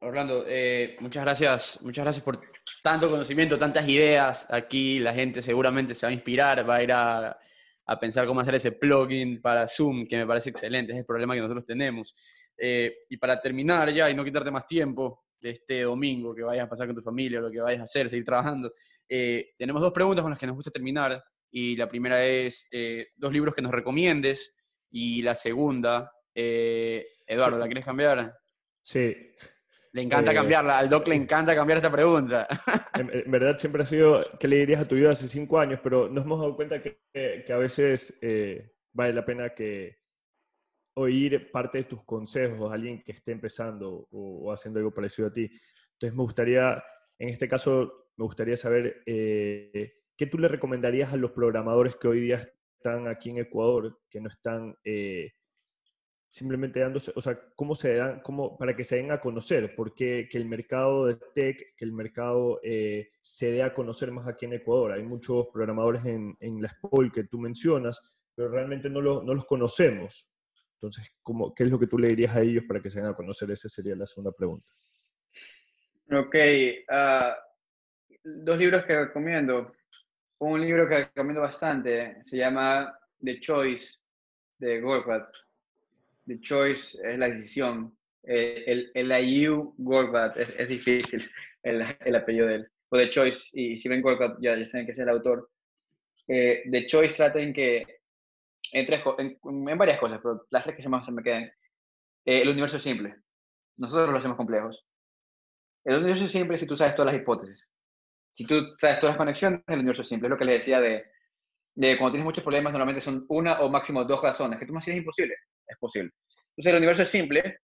[0.00, 2.40] Orlando, eh, muchas gracias, muchas gracias por
[2.82, 4.46] tanto conocimiento, tantas ideas.
[4.50, 7.38] Aquí la gente seguramente se va a inspirar, va a ir a,
[7.90, 11.34] a pensar cómo hacer ese plugin para Zoom, que me parece excelente, es el problema
[11.34, 12.14] que nosotros tenemos.
[12.56, 16.66] Eh, y para terminar ya y no quitarte más tiempo de este domingo que vayas
[16.66, 18.72] a pasar con tu familia, lo que vayas a hacer, seguir trabajando,
[19.08, 21.20] eh, tenemos dos preguntas con las que nos gusta terminar.
[21.50, 24.56] Y la primera es eh, dos libros que nos recomiendes.
[24.92, 28.38] Y la segunda, Eduardo, ¿la quieres cambiar?
[28.82, 29.16] Sí.
[29.92, 32.46] Le encanta cambiarla, al doc le encanta cambiar esta pregunta.
[32.92, 35.80] En, verdad siempre ha sido, ¿qué le dirías a tu vida hace cinco años?
[35.82, 40.00] Pero nos hemos dado cuenta que, que a veces eh, vale la pena que
[40.94, 45.32] oír parte de tus consejos a alguien que esté empezando o, haciendo algo parecido a
[45.32, 45.50] ti.
[45.92, 46.82] Entonces me gustaría,
[47.18, 52.08] en este caso, me gustaría saber eh, qué tú le recomendarías a los programadores que
[52.08, 52.42] hoy día
[52.76, 55.32] están aquí en Ecuador, que no están eh,
[56.30, 60.28] simplemente dándose, o sea, cómo se dan, cómo, para que se den a conocer, porque
[60.30, 64.46] que el mercado de tech, que el mercado eh, se dé a conocer más aquí
[64.46, 64.92] en Ecuador.
[64.92, 68.00] Hay muchos programadores en, en la SPOL que tú mencionas,
[68.34, 70.28] pero realmente no, no los conocemos.
[70.74, 73.10] Entonces, ¿cómo, ¿qué es lo que tú le dirías a ellos para que se den
[73.10, 73.50] a conocer?
[73.50, 74.72] Esa sería la segunda pregunta.
[76.12, 76.34] Ok,
[76.88, 77.34] uh,
[78.24, 79.72] dos libros que recomiendo.
[80.38, 83.98] Un libro que recomiendo bastante se llama The Choice
[84.58, 85.28] de Gorbat.
[86.30, 87.92] The Choice es la decisión.
[88.22, 91.28] El, el, el IU Gorbat es, es, difícil
[91.64, 92.68] el, el, apellido de él.
[92.90, 95.50] O The Choice, y si ven Gorbat ya, ya saben que es el autor.
[96.28, 97.84] Eh, The Choice trata en que,
[98.72, 101.44] en, tres, en, en, varias cosas, pero las tres que más se me quedan.
[102.24, 103.16] Eh, el universo es simple.
[103.76, 104.86] Nosotros lo hacemos complejos.
[105.84, 107.68] El universo es simple si tú sabes todas las hipótesis.
[108.32, 110.28] Si tú sabes todas las conexiones, el universo es simple.
[110.28, 111.04] Es lo que les decía de,
[111.74, 114.58] de cuando tienes muchos problemas, normalmente son una o máximo dos razones.
[114.58, 115.34] Que tú me decís es imposible.
[115.66, 116.12] Es posible.
[116.50, 117.60] Entonces el universo es simple.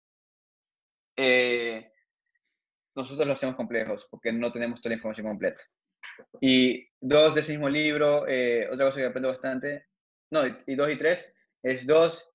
[1.16, 1.92] Eh,
[2.96, 5.62] nosotros lo hacemos complejos porque no tenemos toda la información completa.
[6.40, 9.86] Y dos de ese mismo libro, eh, otra cosa que aprendo bastante,
[10.32, 11.32] no, y dos y tres,
[11.62, 12.30] es dos,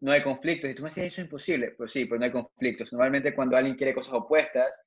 [0.00, 0.70] no hay conflictos.
[0.70, 1.72] Y tú me decís, eso es imposible.
[1.72, 2.92] Pues sí, pero no hay conflictos.
[2.92, 4.82] Normalmente cuando alguien quiere cosas opuestas,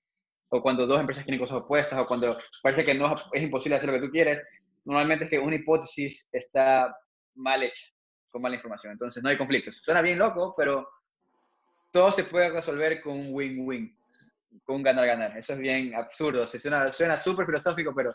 [0.49, 3.89] o cuando dos empresas quieren cosas opuestas, o cuando parece que no es imposible hacer
[3.89, 4.41] lo que tú quieres,
[4.85, 6.95] normalmente es que una hipótesis está
[7.35, 7.87] mal hecha,
[8.29, 8.93] con mala información.
[8.93, 9.79] Entonces no hay conflictos.
[9.83, 10.87] Suena bien loco, pero
[11.91, 13.97] todo se puede resolver con un win-win,
[14.63, 15.37] con un ganar-ganar.
[15.37, 16.45] Eso es bien absurdo.
[16.47, 18.11] Suena súper filosófico, pero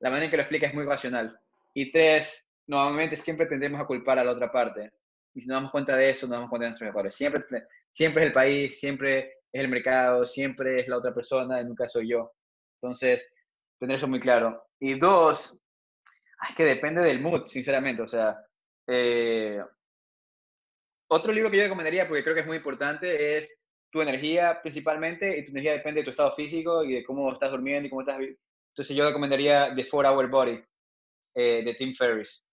[0.00, 1.38] la manera en que lo explica es muy racional.
[1.74, 4.92] Y tres, normalmente siempre tendremos a culpar a la otra parte.
[5.34, 7.14] Y si nos damos cuenta de eso, nos damos cuenta de nuestros errores.
[7.14, 7.42] Siempre,
[7.90, 9.18] siempre es el país, siempre
[9.52, 12.32] es el mercado, siempre es la otra persona, y nunca soy yo.
[12.80, 13.30] Entonces,
[13.78, 14.66] tener eso muy claro.
[14.80, 15.54] Y dos,
[16.48, 18.02] es que depende del mood, sinceramente.
[18.02, 18.36] O sea,
[18.86, 19.60] eh,
[21.08, 23.52] otro libro que yo recomendaría, porque creo que es muy importante, es
[23.92, 27.50] Tu energía principalmente, y tu energía depende de tu estado físico y de cómo estás
[27.50, 28.18] durmiendo y cómo estás...
[28.18, 30.62] Entonces yo recomendaría The Four Hour Body,
[31.34, 32.44] eh, de Tim Ferriss,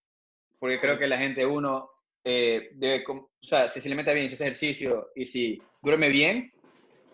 [0.58, 1.90] porque creo que la gente, uno,
[2.24, 6.52] eh, debe, o sea, si se alimenta bien, si hace ejercicio y si duerme bien,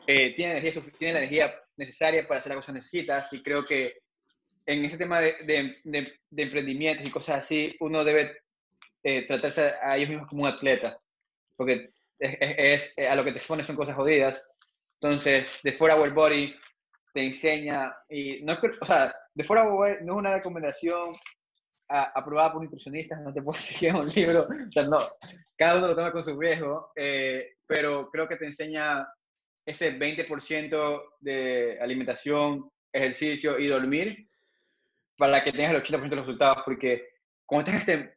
[0.07, 3.65] eh, tiene, energía, tiene la energía necesaria para hacer las cosas que necesitas y creo
[3.65, 4.01] que
[4.71, 8.37] en ese tema de, de, de, de emprendimientos y cosas así, uno debe
[9.03, 10.97] eh, tratarse a ellos mismos como un atleta,
[11.57, 11.91] porque
[12.21, 14.47] es, es, es, a lo que te expones son cosas jodidas.
[15.01, 16.55] Entonces, The Four Hour Body
[17.13, 21.15] te enseña, y no o sea, The Four Hour Body no es una recomendación
[21.89, 25.01] a, aprobada por nutricionistas, no te puedo decir un libro, o sea, no,
[25.57, 29.05] cada uno lo toma con su riesgo, eh, pero creo que te enseña
[29.67, 34.30] ese 20% de alimentación, ejercicio y dormir
[35.21, 37.11] para que tengas el 80% de los resultados, porque
[37.45, 38.17] como estás este,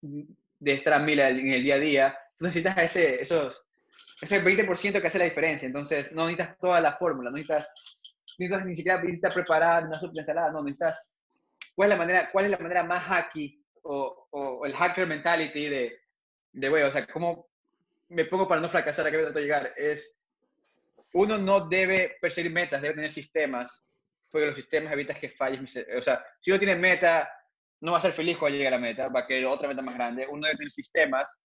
[0.00, 3.60] de estar a mil en el día a día, tú necesitas ese, esos,
[4.22, 7.68] ese 20% que hace la diferencia, entonces no necesitas toda la fórmula, no necesitas,
[8.38, 11.02] necesitas ni siquiera necesitas preparar una super ensalada, no, necesitas,
[11.74, 15.68] ¿cuál es la manera, cuál es la manera más hacky o, o el hacker mentality
[15.68, 15.98] de,
[16.52, 17.48] de, güey, o sea, cómo
[18.10, 20.14] me pongo para no fracasar, a qué me trato de llegar, es
[21.14, 23.82] uno no debe perseguir metas, debe tener sistemas,
[24.34, 25.60] porque los sistemas evitan que falles.
[25.96, 27.30] O sea, si uno tiene meta,
[27.82, 29.80] no va a ser feliz cuando llegue a la meta, va a querer otra meta
[29.80, 30.26] más grande.
[30.28, 31.38] Uno debe tener sistemas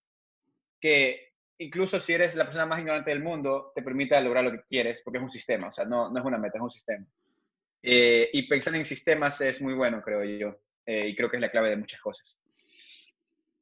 [0.82, 4.64] que, incluso si eres la persona más ignorante del mundo, te permita lograr lo que
[4.68, 7.06] quieres, porque es un sistema, o sea, no, no es una meta, es un sistema.
[7.84, 11.42] Eh, y pensar en sistemas es muy bueno, creo yo, eh, y creo que es
[11.42, 12.36] la clave de muchas cosas.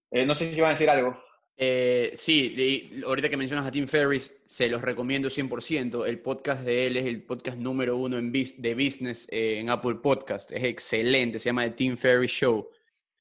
[0.09, 1.21] Eh, no sé si van a decir algo.
[1.60, 6.05] Eh, sí, ahorita que mencionas a Tim Ferriss, se los recomiendo 100%.
[6.05, 9.95] El podcast de él es el podcast número uno en de business eh, en Apple
[9.95, 10.51] Podcast.
[10.51, 12.70] Es excelente, se llama The Tim Ferriss Show.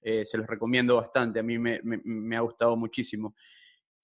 [0.02, 3.34] Eh, se los recomiendo bastante, a mí me, ha gustado muchísimo.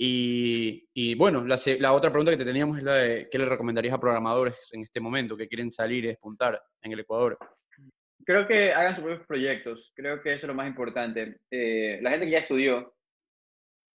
[0.05, 3.95] Y, bueno, la, la, otra pregunta que te teníamos es la de qué le recomendarías
[3.95, 7.39] a programadores en este momento que quieren salir y despuntar en el Ecuador.
[8.24, 11.39] Creo que hagan sus propios proyectos, creo que eso es lo más importante.
[11.51, 12.93] la gente que ya estudió,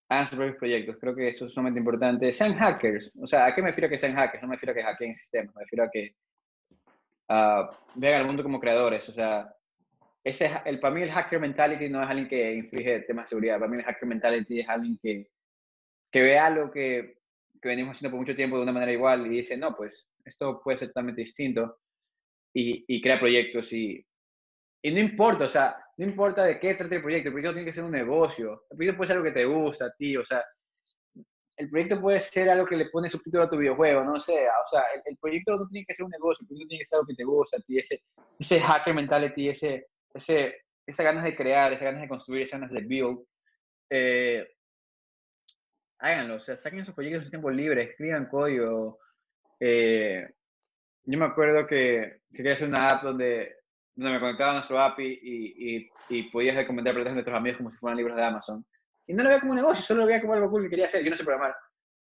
[0.09, 0.97] hagan sus propios proyectos.
[1.01, 2.33] Creo que eso es sumamente importante.
[2.33, 3.13] Sean hackers.
[3.21, 4.43] O sea, ¿a qué me refiero a que sean hackers?
[4.43, 6.15] No me refiero a que hackeen sistemas, me refiero a que
[7.29, 9.09] uh, vean al mundo como creadores.
[9.09, 9.53] O sea,
[10.23, 13.59] ese, el, para mí el hacker mentality no es alguien que inflige temas de seguridad.
[13.59, 15.29] Para mí el hacker mentality es alguien que,
[16.11, 17.19] que ve algo que,
[17.61, 20.61] que venimos haciendo por mucho tiempo de una manera igual y dice, no, pues esto
[20.63, 21.79] puede ser totalmente distinto.
[22.55, 24.03] Y, y crea proyectos y,
[24.83, 27.67] y no importa, o sea, no importa de qué trate el proyecto, el proyecto tiene
[27.67, 30.25] que ser un negocio, el proyecto puede ser algo que te gusta a ti, o
[30.25, 30.45] sea,
[31.57, 34.67] el proyecto puede ser algo que le pone subtítulo a tu videojuego, no sé, o
[34.69, 37.07] sea, el, proyecto no tiene que ser un negocio, el proyecto tiene que ser algo
[37.07, 38.03] que te gusta a ti, ese,
[38.39, 42.75] ese hacker mentality, ese, ese, esas ganas de crear, esas ganas de construir, esas ganas
[42.75, 43.19] de build,
[43.89, 44.47] eh,
[45.99, 48.99] háganlo, o sea, saquen esos proyectos en su tiempo libre, escriban código.
[49.59, 50.29] Eh,
[51.05, 53.57] yo me acuerdo que, quería hacer una app donde,
[53.97, 57.57] donde me conectaba a nuestro API y, y, y podías recomendar proyectos a nuestros amigos
[57.57, 58.65] como si fueran libros de Amazon.
[59.07, 60.87] Y no lo veía como un negocio, solo lo veía como algo cool que quería
[60.87, 61.03] hacer.
[61.03, 61.57] Yo no sé programar,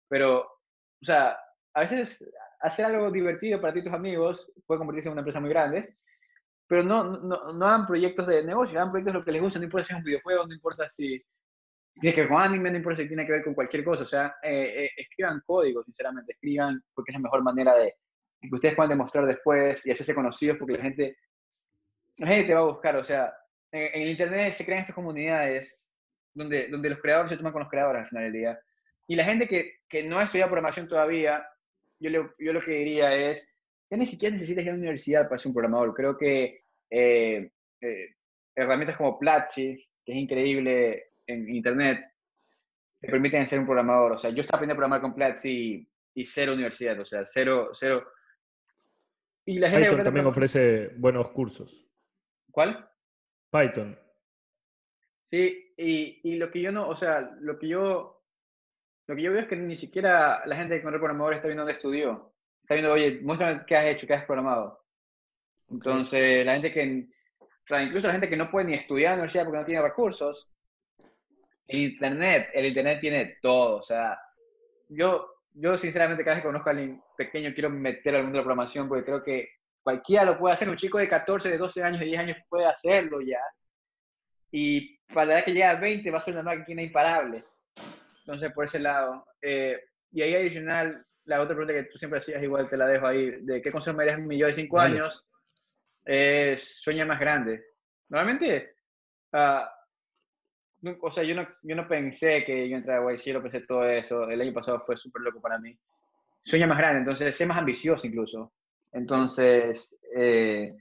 [0.09, 1.37] pero, o sea,
[1.75, 2.25] a veces
[2.61, 5.97] hacer algo divertido para ti y tus amigos puede convertirse en una empresa muy grande,
[6.69, 9.59] pero no, no, no hagan proyectos de negocio, hagan proyectos de lo que les gusta,
[9.59, 11.21] no importa si es un videojuego, no importa si
[12.01, 14.07] tiene que ver con anime, no importa si tiene que ver con cualquier cosa, o
[14.07, 17.95] sea, eh, eh, escriban código, sinceramente, escriban porque es la mejor manera de
[18.41, 21.19] que ustedes puedan demostrar después y hacerse conocidos porque la gente,
[22.21, 23.33] la gente te va a buscar, o sea,
[23.73, 25.77] en, en el internet se crean estas comunidades
[26.35, 28.61] donde, donde los creadores se toman con los creadores al final del día.
[29.09, 31.45] Y la gente que, que no ha estudiado programación todavía,
[31.99, 33.45] yo, le, yo lo que diría es,
[33.91, 35.95] ya ni siquiera necesitas ir a la universidad para ser un programador.
[35.95, 37.51] Creo que eh,
[37.81, 38.07] eh,
[38.55, 42.07] herramientas como Platzi, que es increíble en internet,
[43.01, 44.13] te permiten ser un programador.
[44.13, 47.25] O sea, yo estaba aprendiendo a programar con Platzi y, y cero universidad, o sea,
[47.25, 48.07] cero, cero.
[49.47, 51.90] Y la gente Python también ofrece buenos cursos.
[52.51, 52.89] ¿Cuál?
[53.51, 53.99] Python.
[55.25, 58.25] Sí, y, y, lo que yo no, o sea, lo que yo,
[59.07, 61.47] lo que yo veo es que ni siquiera la gente que no es programador está
[61.47, 62.35] viendo dónde estudió.
[62.63, 64.85] Está viendo, oye, muéstrame qué has hecho, qué has programado.
[65.71, 67.07] Entonces, la gente que,
[67.83, 70.49] incluso la gente que no puede ni estudiar en la universidad porque no tiene recursos,
[71.69, 73.77] el Internet, el Internet tiene todo.
[73.77, 74.19] O sea,
[74.89, 78.43] yo, yo sinceramente cada vez que conozco a alguien pequeño quiero meter al mundo de
[78.43, 80.69] la programación porque creo que cualquiera lo puede hacer.
[80.69, 83.41] Un chico de 14, de 12 años, de 10 años puede hacerlo ya.
[84.53, 87.45] Y para la edad que llega a 20 va a ser una máquina imparable.
[88.21, 89.27] Entonces, por ese lado.
[89.41, 89.79] Eh,
[90.13, 93.31] y ahí adicional, la otra pregunta que tú siempre hacías, igual te la dejo ahí,
[93.43, 94.95] de qué consejo me darías a de 5 vale.
[94.95, 95.29] años,
[96.05, 97.65] es sueña más grande.
[98.09, 98.75] Normalmente,
[99.33, 103.61] uh, o sea, yo no, yo no pensé que yo entrara a YC, lo pensé
[103.61, 104.29] todo eso.
[104.29, 105.79] El año pasado fue súper loco para mí.
[106.43, 108.53] Sueña más grande, entonces sé más ambicioso incluso.
[108.93, 110.77] Entonces, eh,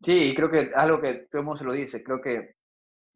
[0.00, 2.58] sí, creo que algo que todo el mundo se lo dice, creo que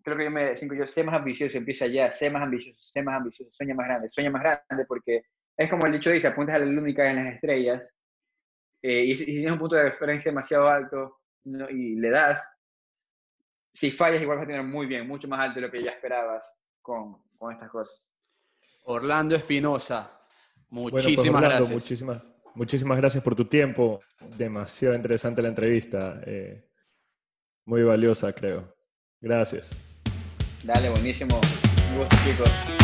[0.02, 3.16] creo que yo me yo sé más ambicioso, empieza ya, sé más ambicioso, sé más
[3.16, 5.24] ambicioso, sueña más grande, sueña más grande porque
[5.56, 7.88] es como el dicho dice, apuntas a la luna y caen las estrellas
[8.82, 11.70] eh, y, si tienes un punto de referencia demasiado alto ¿no?
[11.70, 12.44] y le das,
[13.72, 15.90] si fallas igual vas a tener muy bien, mucho más alto de lo que ya
[15.90, 16.44] esperabas
[16.80, 18.02] con, con estas cosas.
[18.84, 20.20] Orlando Espinosa,
[20.70, 21.70] muchísimas bueno, pues Orlando, gracias.
[21.70, 22.22] Muchísimas,
[22.54, 24.00] muchísimas gracias por tu tiempo,
[24.36, 26.68] demasiado interesante la entrevista, eh,
[27.66, 28.74] muy valiosa creo.
[29.20, 29.70] Gracias.
[30.64, 31.40] Dale, buenísimo.
[31.92, 32.81] Un gusto, chicos.